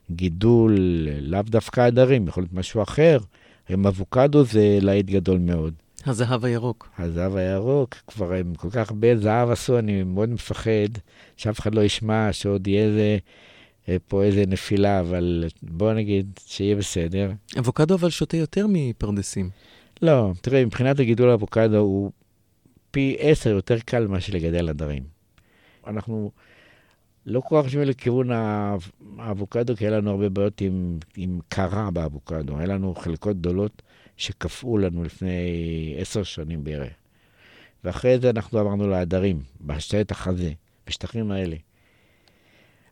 הגידול, 0.09 0.77
לאו 1.21 1.41
דווקא 1.41 1.81
הדרים, 1.81 2.27
יכול 2.27 2.43
להיות 2.43 2.53
משהו 2.53 2.83
אחר. 2.83 3.19
עם 3.69 3.87
אבוקדו 3.87 4.43
זה 4.43 4.77
להיט 4.81 5.05
גדול 5.05 5.39
מאוד. 5.39 5.73
הזהב 6.07 6.45
הירוק. 6.45 6.89
הזהב 6.97 7.35
הירוק, 7.35 7.95
כבר 8.07 8.33
הם 8.33 8.55
כל 8.55 8.69
כך 8.71 8.89
הרבה 8.89 9.17
זהב 9.17 9.49
עשו, 9.49 9.79
אני 9.79 10.03
מאוד 10.03 10.29
מפחד 10.29 10.89
שאף 11.37 11.59
אחד 11.59 11.75
לא 11.75 11.81
ישמע, 11.81 12.33
שעוד 12.33 12.67
יהיה 12.67 12.85
איזה, 12.85 13.17
אה, 13.89 13.97
פה 14.07 14.23
איזה 14.23 14.43
נפילה, 14.47 14.99
אבל 14.99 15.43
בוא 15.63 15.93
נגיד 15.93 16.39
שיהיה 16.45 16.75
בסדר. 16.75 17.31
אבוקדו 17.59 17.95
אבל 17.95 18.09
שותה 18.09 18.37
יותר 18.37 18.65
מפרדסים. 18.69 19.49
לא, 20.01 20.31
תראה, 20.41 20.65
מבחינת 20.65 20.99
הגידול 20.99 21.29
האבוקדו 21.29 21.77
הוא 21.77 22.11
פי 22.91 23.17
עשר 23.19 23.49
יותר 23.49 23.79
קל 23.79 24.07
מאשר 24.07 24.33
לגדל 24.33 24.69
עדרים. 24.69 25.03
אנחנו 25.87 26.31
לא 27.25 27.39
כל 27.39 27.55
כך 27.57 27.63
חושבים 27.63 27.83
לכיוון 27.83 28.29
האבוקדו, 29.17 29.75
כי 29.75 29.83
היה 29.87 29.97
לנו 29.97 30.11
הרבה 30.11 30.29
בעיות 30.29 30.61
עם, 30.61 30.99
עם 31.17 31.39
קרה 31.49 31.91
באבוקדו. 31.91 32.57
היה 32.57 32.67
לנו 32.67 32.95
חלקות 32.95 33.37
גדולות 33.37 33.81
שקפאו 34.17 34.77
לנו 34.77 35.03
לפני 35.03 35.95
עשר 35.97 36.23
שנים 36.23 36.63
בערך. 36.63 36.93
ואחרי 37.83 38.19
זה 38.19 38.29
אנחנו 38.29 38.59
עברנו 38.59 38.87
לעדרים, 38.87 39.41
בשטח 39.61 40.27
הזה, 40.27 40.51
בשטחים 40.87 41.31
האלה. 41.31 41.55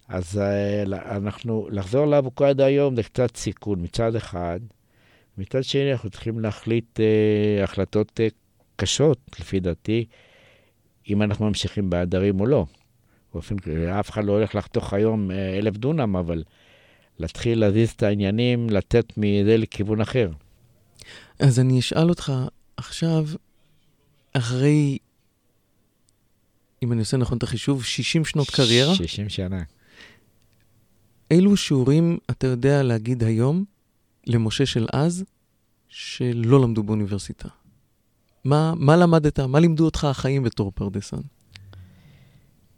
אז 0.08 0.38
אה, 0.38 0.84
אנחנו, 1.18 1.68
לחזור 1.72 2.06
לאבוקדו 2.06 2.64
היום 2.64 2.96
זה 2.96 3.04
קצת 3.04 3.38
סיכון 3.38 3.84
מצד 3.84 4.16
אחד, 4.16 4.60
מצד 5.38 5.64
שני 5.64 5.92
אנחנו 5.92 6.10
צריכים 6.10 6.40
להחליט 6.40 7.00
אה, 7.00 7.64
החלטות 7.64 8.20
אה, 8.20 8.28
קשות, 8.76 9.20
לפי 9.40 9.60
דעתי, 9.60 10.06
אם 11.10 11.22
אנחנו 11.22 11.48
ממשיכים 11.48 11.90
בעדרים 11.90 12.40
או 12.40 12.46
לא. 12.46 12.66
באופן 13.34 13.58
כללי, 13.58 14.00
אף 14.00 14.10
אחד 14.10 14.26
לא 14.26 14.32
הולך 14.32 14.56
לחתוך 14.56 14.94
היום 14.94 15.32
אה, 15.32 15.58
אלף 15.58 15.78
דונם, 15.78 16.16
אבל 16.16 16.44
להתחיל 17.20 17.60
להזיז 17.60 17.90
את 17.90 18.04
העניינים, 18.04 18.70
לתת 18.70 19.18
מזה 19.18 19.58
לכיוון 19.58 20.02
אחר. 20.02 20.30
אז 21.40 21.60
אני 21.60 21.80
אשאל 21.80 22.10
אותך 22.10 22.34
עכשיו, 22.78 23.28
אחרי, 24.34 24.98
אם 26.84 26.92
אני 26.92 27.00
עושה 27.00 27.18
נכון 27.18 27.38
את 27.38 27.44
החישוב, 27.44 27.84
60 27.84 28.26
שנות 28.26 28.50
קריירה? 28.50 28.96
60 28.96 29.30
שנה. 29.30 29.64
אילו 31.32 31.58
שיעורים 31.58 32.18
אתה 32.30 32.48
יודע 32.48 32.84
להגיד 32.84 33.24
היום 33.24 33.66
למשה 34.28 34.66
של 34.66 34.88
אז, 34.94 35.24
שלא 35.88 36.62
למדו 36.62 36.84
באוניברסיטה? 36.84 37.48
מה, 38.44 38.74
מה 38.76 38.96
למדת? 38.96 39.40
מה 39.40 39.60
לימדו 39.60 39.86
אותך 39.86 40.04
החיים 40.04 40.44
בתור 40.44 40.72
פרדסן? 40.76 41.22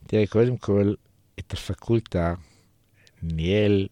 תראה, 0.07 0.27
קודם 0.27 0.57
כל, 0.57 0.93
את 1.39 1.53
הפקולטה 1.53 2.33
ניהל 3.23 3.87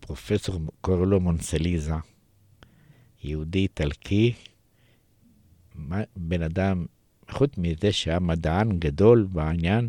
פרופסור, 0.00 0.60
קוראים 0.80 1.04
לו 1.04 1.20
מונסליזה, 1.20 1.94
יהודי 3.24 3.58
איטלקי, 3.58 4.32
בן 6.16 6.42
אדם, 6.42 6.86
חוץ 7.30 7.50
מזה 7.58 7.92
שהיה 7.92 8.18
מדען 8.18 8.78
גדול 8.78 9.26
בעניין, 9.32 9.88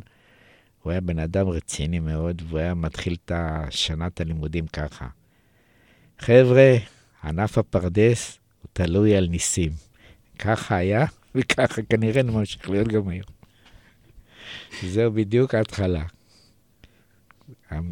הוא 0.84 0.92
היה 0.92 1.02
בן 1.02 1.20
אדם 1.20 1.48
רציני 1.48 2.00
מאוד, 2.00 2.42
והוא 2.48 2.60
היה 2.60 2.74
מתחיל 2.74 3.16
את 3.26 3.32
שנת 3.70 4.22
הלימודים 4.22 4.68
ככה. 4.68 5.08
חבר'ה, 6.20 6.76
ענף 7.24 7.58
הפרדס 7.58 8.40
הוא 8.62 8.70
תלוי 8.74 9.16
על 9.16 9.28
ניסים. 9.28 9.72
ככה 10.40 10.76
היה, 10.76 11.06
וככה 11.36 11.82
כנראה 11.82 12.24
נמשיך 12.24 12.70
להיות 12.70 12.88
גם 12.88 13.08
היום. 13.08 13.26
זהו 14.84 15.12
בדיוק 15.12 15.56
ההתחלה. 15.56 16.04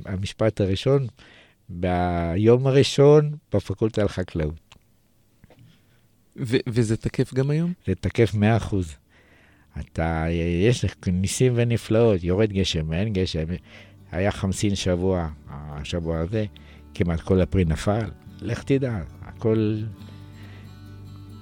המשפט 0.05 0.61
הראשון, 0.61 1.07
ביום 1.69 2.67
הראשון 2.67 3.31
בפקולטה 3.53 4.03
לחקלאות. 4.03 4.70
וזה 6.67 6.97
תקף 6.97 7.33
גם 7.33 7.49
היום? 7.49 7.73
זה 7.87 7.95
תקף 7.95 8.33
100%. 8.69 8.75
אתה, 9.79 10.25
יש 10.69 10.85
ניסים 11.07 11.53
ונפלאות, 11.55 12.23
יורד 12.23 12.53
גשם, 12.53 12.93
אין 12.93 13.13
גשם. 13.13 13.45
היה 14.11 14.31
חמסין 14.31 14.75
שבוע, 14.75 15.29
השבוע 15.49 16.19
הזה, 16.19 16.45
כמעט 16.93 17.21
כל 17.21 17.41
הפרי 17.41 17.65
נפל. 17.65 18.09
לך 18.41 18.63
תדע, 18.63 18.99
הכל, 19.21 19.77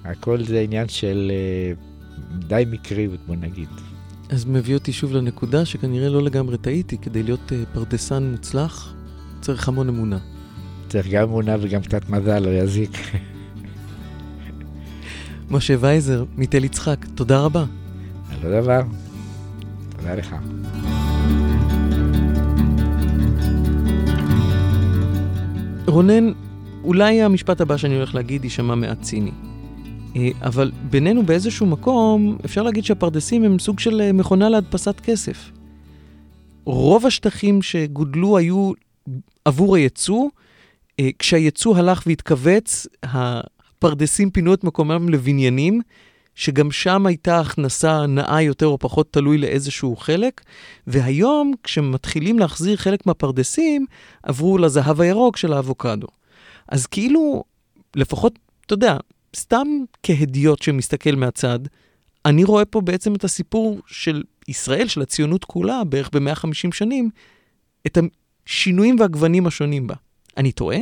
הכל 0.04 0.44
זה 0.44 0.60
עניין 0.60 0.88
של 0.88 1.32
אה, 1.34 1.72
די 2.38 2.64
מקריות, 2.70 3.20
בוא 3.26 3.36
נגיד. 3.36 3.68
אז 4.28 4.44
מביא 4.44 4.74
אותי 4.74 4.92
שוב 4.92 5.12
לנקודה 5.12 5.64
שכנראה 5.64 6.08
לא 6.08 6.22
לגמרי 6.22 6.58
טעיתי, 6.58 6.98
כדי 6.98 7.22
להיות 7.22 7.52
uh, 7.52 7.74
פרדסן 7.74 8.30
מוצלח, 8.30 8.94
צריך 9.40 9.68
המון 9.68 9.88
אמונה. 9.88 10.18
צריך 10.88 11.08
גם 11.08 11.22
אמונה 11.22 11.56
וגם 11.60 11.82
קצת 11.82 12.08
מזל, 12.08 12.38
לא 12.38 12.50
יזיק. 12.50 12.90
משה 15.50 15.74
וייזר, 15.80 16.24
מתל 16.36 16.64
יצחק, 16.64 17.04
תודה 17.14 17.40
רבה. 17.40 17.64
על 18.30 18.50
לא 18.50 18.60
דבר. 18.60 18.80
תודה 19.96 20.14
לך. 20.14 20.34
רונן, 25.86 26.32
אולי 26.84 27.22
המשפט 27.22 27.60
הבא 27.60 27.76
שאני 27.76 27.94
הולך 27.96 28.14
להגיד 28.14 28.44
יישמע 28.44 28.74
מעט 28.74 29.02
ציני. 29.02 29.30
אה, 30.16 30.28
אבל 30.42 30.72
בינינו 30.90 31.22
באיזשהו 31.22 31.66
מקום, 31.66 32.38
אפשר 32.44 32.62
להגיד 32.62 32.84
שהפרדסים 32.84 33.44
הם 33.44 33.58
סוג 33.58 33.78
של 33.78 34.00
אה, 34.00 34.12
מכונה 34.12 34.48
להדפסת 34.48 35.00
כסף. 35.00 35.50
רוב 36.64 37.06
השטחים 37.06 37.62
שגודלו 37.62 38.38
היו 38.38 38.72
עבור 39.44 39.76
הייצוא, 39.76 40.28
אה, 41.00 41.08
כשהייצוא 41.18 41.76
הלך 41.76 42.02
והתכווץ, 42.06 42.86
הפרדסים 43.80 44.30
פינו 44.30 44.54
את 44.54 44.64
מקומם 44.64 45.08
לבניינים, 45.08 45.80
שגם 46.34 46.70
שם 46.70 47.06
הייתה 47.06 47.40
הכנסה 47.40 48.06
נאה 48.06 48.42
יותר 48.42 48.66
או 48.66 48.78
פחות 48.78 49.12
תלוי 49.12 49.38
לאיזשהו 49.38 49.96
חלק, 49.96 50.40
והיום, 50.86 51.52
כשמתחילים 51.64 52.38
להחזיר 52.38 52.76
חלק 52.76 53.06
מהפרדסים, 53.06 53.86
עברו 54.22 54.58
לזהב 54.58 55.00
הירוק 55.00 55.36
של 55.36 55.52
האבוקדו. 55.52 56.06
אז 56.68 56.86
כאילו, 56.86 57.44
לפחות, 57.96 58.38
אתה 58.66 58.74
יודע, 58.74 58.96
סתם 59.36 59.66
כהדיוט 60.02 60.62
שמסתכל 60.62 61.14
מהצד, 61.16 61.58
אני 62.24 62.44
רואה 62.44 62.64
פה 62.64 62.80
בעצם 62.80 63.14
את 63.14 63.24
הסיפור 63.24 63.80
של 63.86 64.22
ישראל, 64.48 64.88
של 64.88 65.02
הציונות 65.02 65.44
כולה, 65.44 65.84
בערך 65.84 66.10
ב-150 66.12 66.72
שנים, 66.72 67.10
את 67.86 67.98
השינויים 68.46 68.96
והגוונים 69.00 69.46
השונים 69.46 69.86
בה. 69.86 69.94
אני 70.36 70.52
טועה? 70.52 70.78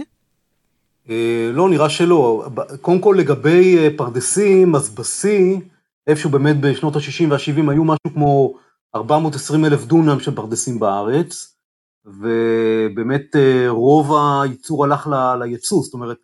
אה, 1.11 1.51
לא, 1.53 1.69
נראה 1.69 1.91
שלא. 1.91 2.49
קודם 2.81 3.01
כל 3.01 3.17
לגבי 3.19 3.79
אה, 3.79 3.89
פרדסים, 3.97 4.75
אז 4.75 4.95
בשיא, 4.95 5.61
איפשהו 6.07 6.31
באמת 6.31 6.61
בשנות 6.61 6.97
ה-60 6.97 7.31
וה-70 7.31 7.71
היו 7.71 7.85
משהו 7.85 8.15
כמו 8.15 8.55
420 8.95 9.65
אלף 9.65 9.85
דונם 9.85 10.21
של 10.21 10.37
פרדסים 10.37 10.79
בארץ, 10.79 11.57
ובאמת 12.05 13.37
אה, 13.37 13.65
רוב 13.69 14.13
הייצור 14.17 14.85
הלך 14.85 15.09
לייצוא, 15.41 15.83
זאת 15.83 15.95
אומרת, 15.95 16.19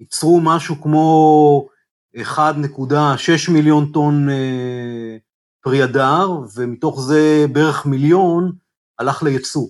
ייצרו 0.00 0.40
משהו 0.40 0.80
כמו 0.82 1.68
1.6 2.16 3.52
מיליון 3.52 3.92
טון 3.92 4.28
פרי 5.62 5.82
הדר, 5.82 6.28
ומתוך 6.56 7.00
זה 7.00 7.46
בערך 7.52 7.86
מיליון 7.86 8.52
הלך 8.98 9.22
לייצוא. 9.22 9.68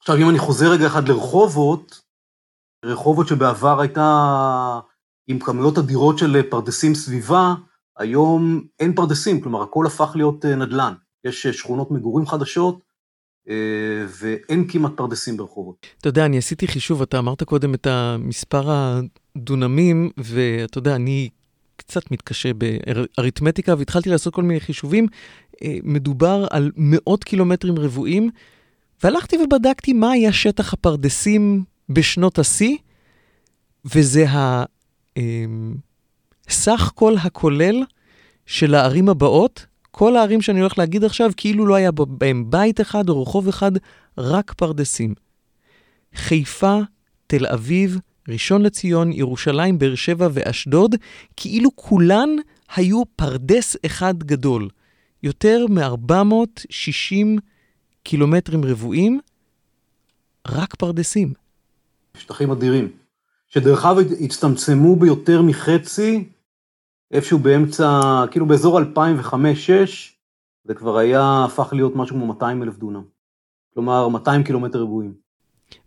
עכשיו, 0.00 0.16
אם 0.16 0.30
אני 0.30 0.38
חוזר 0.38 0.70
רגע 0.70 0.86
אחד 0.86 1.08
לרחובות, 1.08 2.00
רחובות 2.84 3.28
שבעבר 3.28 3.80
הייתה 3.80 4.80
עם 5.26 5.38
כמויות 5.38 5.78
אדירות 5.78 6.18
של 6.18 6.42
פרדסים 6.42 6.94
סביבה, 6.94 7.54
היום 7.98 8.62
אין 8.80 8.94
פרדסים, 8.94 9.40
כלומר 9.40 9.62
הכל 9.62 9.86
הפך 9.86 10.12
להיות 10.14 10.44
אה, 10.44 10.56
נדל"ן. 10.56 10.94
יש 11.24 11.46
אה, 11.46 11.52
שכונות 11.52 11.90
מגורים 11.90 12.26
חדשות, 12.26 12.80
אה, 13.48 13.54
ואין 14.20 14.68
כמעט 14.68 14.92
פרדסים 14.96 15.36
ברחובות. 15.36 15.86
אתה 15.98 16.08
יודע, 16.08 16.26
אני 16.26 16.38
עשיתי 16.38 16.68
חישוב, 16.68 17.02
אתה 17.02 17.18
אמרת 17.18 17.42
קודם 17.42 17.74
את 17.74 17.86
המספר 17.86 18.70
הדונמים, 18.70 20.10
ואתה 20.16 20.78
יודע, 20.78 20.94
אני 20.96 21.28
קצת 21.76 22.10
מתקשה 22.10 22.50
באריתמטיקה, 22.54 23.74
והתחלתי 23.78 24.10
לעשות 24.10 24.34
כל 24.34 24.42
מיני 24.42 24.60
חישובים. 24.60 25.06
מדובר 25.82 26.46
על 26.50 26.70
מאות 26.76 27.24
קילומטרים 27.24 27.78
רבועים, 27.78 28.30
והלכתי 29.02 29.36
ובדקתי 29.36 29.92
מה 29.92 30.10
היה 30.10 30.32
שטח 30.32 30.72
הפרדסים 30.72 31.64
בשנות 31.90 32.38
השיא, 32.38 32.76
וזה 33.84 34.24
הסך 36.48 36.82
אמ, 36.82 36.94
כל 36.94 37.14
הכולל 37.22 37.82
של 38.46 38.74
הערים 38.74 39.08
הבאות. 39.08 39.66
כל 39.90 40.16
הערים 40.16 40.42
שאני 40.42 40.60
הולך 40.60 40.78
להגיד 40.78 41.04
עכשיו, 41.04 41.30
כאילו 41.36 41.66
לא 41.66 41.74
היה 41.74 41.90
בהם 41.92 42.50
בית 42.50 42.80
אחד 42.80 43.08
או 43.08 43.22
רחוב 43.22 43.48
אחד, 43.48 43.72
רק 44.18 44.52
פרדסים. 44.52 45.14
חיפה, 46.14 46.78
תל 47.26 47.46
אביב, 47.46 47.98
ראשון 48.28 48.62
לציון, 48.62 49.12
ירושלים, 49.12 49.78
באר 49.78 49.94
שבע 49.94 50.28
ואשדוד, 50.32 50.94
כאילו 51.36 51.70
כולן 51.76 52.28
היו 52.76 53.02
פרדס 53.16 53.76
אחד 53.86 54.22
גדול. 54.22 54.68
יותר 55.22 55.66
מ-460 55.68 57.40
קילומטרים 58.02 58.64
רבועים, 58.64 59.20
רק 60.48 60.74
פרדסים. 60.74 61.32
שטחים 62.16 62.50
אדירים, 62.50 62.88
אגב 63.56 63.96
הצטמצמו 64.20 64.96
ביותר 64.96 65.42
מחצי, 65.42 66.24
איפשהו 67.10 67.38
באמצע, 67.38 68.00
כאילו 68.30 68.46
באזור 68.46 68.80
2005-2006, 68.80 68.84
זה 70.64 70.74
כבר 70.74 70.98
היה, 70.98 71.44
הפך 71.44 71.68
להיות 71.72 71.96
משהו 71.96 72.16
כמו 72.16 72.26
200 72.26 72.62
אלף 72.62 72.78
דונם. 72.78 73.02
כלומר, 73.74 74.08
200 74.08 74.42
קילומטר 74.42 74.82
רבועים. 74.82 75.14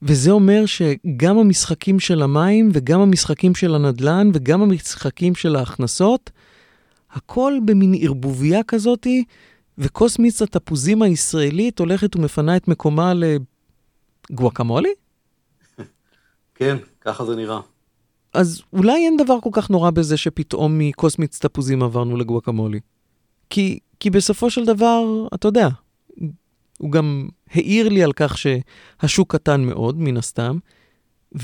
וזה 0.01 0.31
אומר 0.31 0.65
שגם 0.65 1.37
המשחקים 1.37 1.99
של 1.99 2.21
המים 2.21 2.69
וגם 2.73 2.99
המשחקים 2.99 3.55
של 3.55 3.75
הנדל"ן 3.75 4.29
וגם 4.33 4.61
המשחקים 4.61 5.35
של 5.35 5.55
ההכנסות, 5.55 6.31
הכל 7.11 7.53
במין 7.65 7.93
ערבוביה 8.01 8.63
כזאתי, 8.63 9.23
וכוס 9.77 10.19
מיץ 10.19 10.41
התפוזים 10.41 11.01
הישראלית 11.01 11.79
הולכת 11.79 12.15
ומפנה 12.15 12.55
את 12.57 12.67
מקומה 12.67 13.13
לגואקמולי? 14.29 14.89
כן, 16.55 16.77
ככה 17.01 17.25
זה 17.25 17.35
נראה. 17.35 17.59
אז 18.33 18.61
אולי 18.73 19.05
אין 19.05 19.17
דבר 19.17 19.37
כל 19.41 19.49
כך 19.53 19.69
נורא 19.69 19.91
בזה 19.91 20.17
שפתאום 20.17 20.79
מכוס 20.79 21.19
מיץ 21.19 21.39
תפוזים 21.39 21.83
עברנו 21.83 22.17
לגואקמולי. 22.17 22.79
כי, 23.49 23.79
כי 23.99 24.09
בסופו 24.09 24.49
של 24.49 24.65
דבר, 24.65 25.27
אתה 25.33 25.47
יודע, 25.47 25.69
הוא 26.77 26.91
גם 26.91 27.27
העיר 27.51 27.89
לי 27.89 28.03
על 28.03 28.13
כך 28.13 28.37
שהשוק 28.37 29.35
קטן 29.35 29.61
מאוד, 29.61 29.99
מן 29.99 30.17
הסתם, 30.17 30.57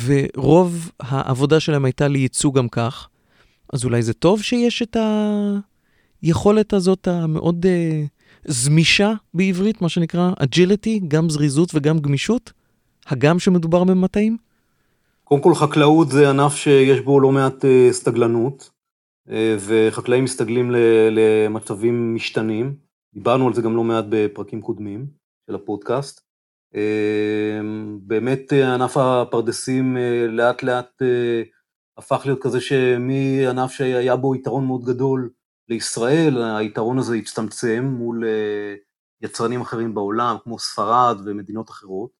ורוב 0.05 0.91
העבודה 0.99 1.59
שלהם 1.59 1.85
הייתה 1.85 2.07
לייצוא 2.07 2.53
גם 2.53 2.69
כך, 2.69 3.09
אז 3.73 3.85
אולי 3.85 4.01
זה 4.01 4.13
טוב 4.13 4.41
שיש 4.41 4.81
את 4.81 4.97
היכולת 6.21 6.73
הזאת 6.73 7.07
המאוד 7.07 7.65
uh, 7.65 7.69
זמישה 8.45 9.13
בעברית, 9.33 9.81
מה 9.81 9.89
שנקרא 9.89 10.31
agility, 10.39 11.05
גם 11.07 11.29
זריזות 11.29 11.71
וגם 11.73 11.99
גמישות, 11.99 12.51
הגם 13.07 13.39
שמדובר 13.39 13.83
במטעים? 13.83 14.37
קודם 15.29 15.41
כל 15.41 15.55
חקלאות 15.55 16.09
זה 16.09 16.29
ענף 16.29 16.55
שיש 16.55 16.99
בו 16.99 17.19
לא 17.19 17.31
מעט 17.31 17.65
אה, 17.65 17.87
סטגלנות, 17.91 18.69
אה, 19.29 19.55
וחקלאים 19.59 20.23
מסתגלים 20.23 20.71
למצבים 21.11 22.15
משתנים. 22.15 22.75
דיברנו 23.13 23.47
על 23.47 23.53
זה 23.53 23.61
גם 23.61 23.75
לא 23.75 23.83
מעט 23.83 24.05
בפרקים 24.09 24.61
קודמים 24.61 25.07
של 25.47 25.55
הפודקאסט. 25.55 26.29
באמת 28.01 28.53
ענף 28.53 28.97
הפרדסים 28.97 29.97
לאט 30.29 30.63
לאט 30.63 31.01
הפך 31.97 32.21
להיות 32.25 32.41
כזה 32.41 32.61
שמענף 32.61 33.71
שהיה 33.71 34.15
בו 34.15 34.35
יתרון 34.35 34.65
מאוד 34.65 34.85
גדול 34.85 35.29
לישראל, 35.69 36.43
היתרון 36.43 36.99
הזה 36.99 37.15
הצטמצם 37.15 37.83
מול 37.85 38.23
יצרנים 39.21 39.61
אחרים 39.61 39.93
בעולם, 39.93 40.35
כמו 40.43 40.59
ספרד 40.59 41.17
ומדינות 41.25 41.69
אחרות, 41.69 42.18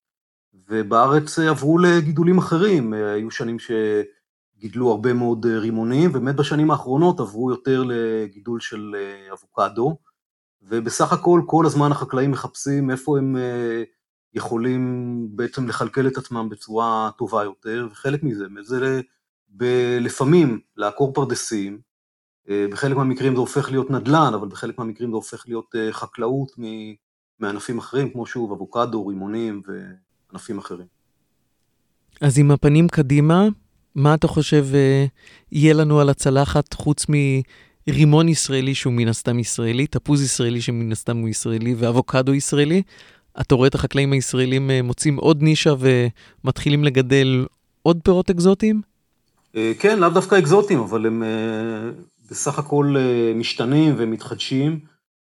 ובארץ 0.70 1.40
עברו 1.40 1.78
לגידולים 1.78 2.38
אחרים, 2.38 2.94
היו 2.94 3.32
שנים 3.32 3.58
שגידלו 3.60 4.92
הרבה 4.92 5.14
מאוד 5.14 5.46
רימונים, 5.46 6.10
ובאמת 6.10 6.36
בשנים 6.36 6.72
האחרונות 6.72 7.20
עברו 7.20 7.52
יותר 7.52 7.84
לגידול 7.86 8.60
של 8.60 8.96
אבוקדו, 9.34 9.98
ובסך 10.62 11.14
הכל 11.14 11.42
כל 11.46 11.66
הזמן 11.66 11.92
החקלאים 11.92 12.32
מחפשים 12.32 12.92
איפה 12.92 13.18
הם 13.18 13.36
יכולים 14.34 15.28
בעצם 15.32 15.68
לכלכל 15.68 16.08
את 16.08 16.18
עצמם 16.18 16.50
בצורה 16.50 17.10
טובה 17.18 17.44
יותר, 17.44 17.88
וחלק 17.92 18.24
מזה, 18.24 18.46
זה 18.62 19.02
לפעמים 20.00 20.60
לעקור 20.78 21.14
פרדסים, 21.14 21.80
בחלק 22.50 22.98
מהמקרים 22.98 23.34
זה 23.34 23.40
הופך 23.40 23.72
להיות 23.72 23.92
נדל"ן, 23.92 24.32
אבל 24.34 24.48
בחלק 24.48 24.78
מהמקרים 24.78 25.10
זה 25.10 25.16
הופך 25.16 25.44
להיות 25.48 25.76
חקלאות 25.92 26.52
מענפים 27.40 27.78
אחרים, 27.78 28.10
כמו 28.10 28.26
שוב, 28.26 28.52
אבוקדו, 28.52 29.08
רימונים 29.08 29.62
וענפים 30.32 30.58
אחרים. 30.58 30.86
אז 32.22 32.40
עם 32.40 32.52
הפנים 32.52 32.88
קדימה, 32.88 33.48
מה 33.96 34.14
אתה 34.14 34.28
חושב 34.28 34.66
יהיה 35.52 35.74
לנו 35.74 36.00
על 36.00 36.10
הצלחת 36.10 36.74
חוץ 36.74 37.06
מרימון 37.88 38.30
ישראלי 38.30 38.76
שהוא 38.76 38.94
מן 38.94 39.08
הסתם 39.08 39.40
ישראלי, 39.40 39.88
תפוז 39.88 40.22
ישראלי 40.22 40.62
שמן 40.62 40.92
הסתם 40.92 41.18
הוא 41.18 41.30
ישראלי 41.30 41.76
ואבוקדו 41.78 42.34
ישראלי? 42.34 42.82
אתה 43.42 43.56
רואה 43.56 43.68
את 43.68 43.76
החקלאים 43.76 44.12
הישראלים 44.12 44.72
מוצאים 44.84 45.18
עוד 45.18 45.42
נישה 45.42 45.74
ומתחילים 45.80 46.84
לגדל 46.84 47.46
עוד 47.82 48.00
פירות 48.04 48.30
אקזוטיים? 48.30 48.82
כן, 49.80 50.00
לאו 50.00 50.10
דווקא 50.10 50.40
אקזוטיים, 50.40 50.80
אבל 50.80 51.06
הם 51.06 51.24
בסך 52.32 52.60
הכל 52.60 52.96
משתנים 53.36 53.96
ומתחדשים. 53.98 54.80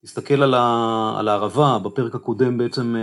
תסתכל 0.06 0.44
על 0.44 1.28
הערבה, 1.28 1.80
בפרק 1.80 2.16
הקודם 2.16 2.58
בעצם 2.58 2.96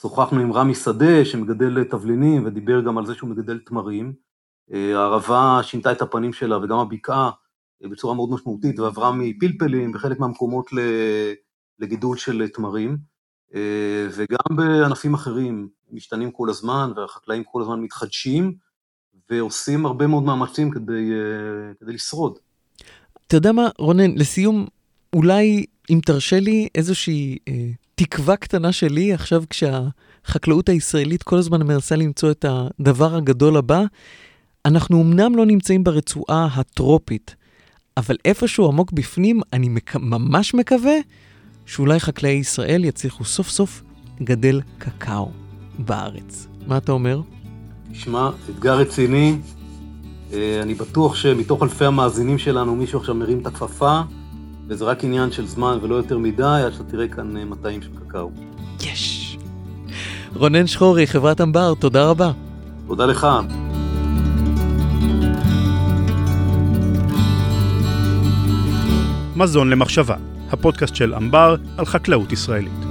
שוחחנו 0.00 0.40
עם 0.40 0.52
רמי 0.52 0.74
שדה 0.74 1.24
שמגדל 1.24 1.84
תבלינים 1.84 2.46
ודיבר 2.46 2.80
גם 2.80 2.98
על 2.98 3.06
זה 3.06 3.14
שהוא 3.14 3.30
מגדל 3.30 3.58
תמרים. 3.58 4.12
הערבה 4.70 5.60
שינתה 5.62 5.92
את 5.92 6.02
הפנים 6.02 6.32
שלה 6.32 6.58
וגם 6.58 6.78
הבקעה 6.78 7.30
בצורה 7.82 8.14
מאוד 8.14 8.30
משמעותית 8.30 8.78
ועברה 8.78 9.12
מפלפלים 9.12 9.92
בחלק 9.92 10.18
מהמקומות 10.18 10.66
לגידול 11.78 12.16
של 12.16 12.48
תמרים. 12.48 12.96
וגם 14.14 14.56
בענפים 14.56 15.14
אחרים 15.14 15.68
משתנים 15.92 16.30
כל 16.30 16.50
הזמן 16.50 16.92
והחקלאים 16.96 17.44
כל 17.44 17.62
הזמן 17.62 17.80
מתחדשים 17.80 18.54
ועושים 19.30 19.86
הרבה 19.86 20.06
מאוד 20.06 20.22
מאמצים 20.22 20.70
כדי, 20.70 21.10
כדי 21.80 21.92
לשרוד. 21.92 22.38
אתה 23.26 23.36
יודע 23.36 23.52
מה, 23.52 23.68
רונן, 23.78 24.18
לסיום, 24.18 24.66
אולי 25.12 25.64
אם 25.90 26.00
תרשה 26.06 26.40
לי 26.40 26.68
איזושהי 26.74 27.38
אה, 27.48 27.70
תקווה 28.02 28.36
קטנה 28.36 28.72
שלי, 28.72 29.12
עכשיו 29.12 29.42
כשהחקלאות 29.50 30.68
הישראלית 30.68 31.22
כל 31.22 31.36
הזמן 31.36 31.62
מנסה 31.62 31.96
למצוא 31.96 32.30
את 32.30 32.44
הדבר 32.48 33.14
הגדול 33.14 33.56
הבא, 33.56 33.82
אנחנו 34.64 35.02
אמנם 35.02 35.36
לא 35.36 35.46
נמצאים 35.46 35.84
ברצועה 35.84 36.48
הטרופית, 36.54 37.34
אבל 37.96 38.16
איפשהו 38.24 38.68
עמוק 38.68 38.92
בפנים, 38.92 39.40
אני 39.52 39.68
מק... 39.68 39.96
ממש 39.96 40.54
מקווה 40.54 40.94
שאולי 41.66 42.00
חקלאי 42.00 42.30
ישראל 42.30 42.84
יצליחו 42.84 43.24
סוף 43.24 43.48
סוף 43.48 43.82
לגדל 44.20 44.60
קקאו 44.78 45.30
בארץ. 45.78 46.46
מה 46.66 46.76
אתה 46.76 46.92
אומר? 46.92 47.20
תשמע, 47.92 48.30
אתגר 48.50 48.78
רציני. 48.78 49.36
אה, 50.32 50.62
אני 50.62 50.74
בטוח 50.74 51.14
שמתוך 51.14 51.62
אלפי 51.62 51.84
המאזינים 51.84 52.38
שלנו 52.38 52.76
מישהו 52.76 52.98
עכשיו 53.00 53.14
מרים 53.14 53.40
את 53.40 53.46
הכפפה, 53.46 54.00
וזה 54.70 54.84
רק 54.84 55.04
עניין 55.04 55.32
של 55.32 55.46
זמן 55.46 55.78
ולא 55.82 55.94
יותר 55.94 56.18
מדי, 56.18 56.62
עד 56.66 56.72
שאתה 56.72 56.84
תראה 56.84 57.08
כאן 57.08 57.36
אה, 57.36 57.44
מטעים 57.44 57.82
של 57.82 57.88
קקאו. 57.94 58.30
יש! 58.80 59.38
רונן 60.34 60.66
שחורי, 60.66 61.06
חברת 61.06 61.40
אמבר, 61.40 61.74
תודה 61.74 62.10
רבה. 62.10 62.32
תודה 62.86 63.06
לך. 63.06 63.26
מזון 69.36 69.70
למחשבה, 69.70 70.16
הפודקאסט 70.50 70.94
של 70.94 71.14
אמבר 71.14 71.56
על 71.76 71.84
חקלאות 71.84 72.32
ישראלית. 72.32 72.89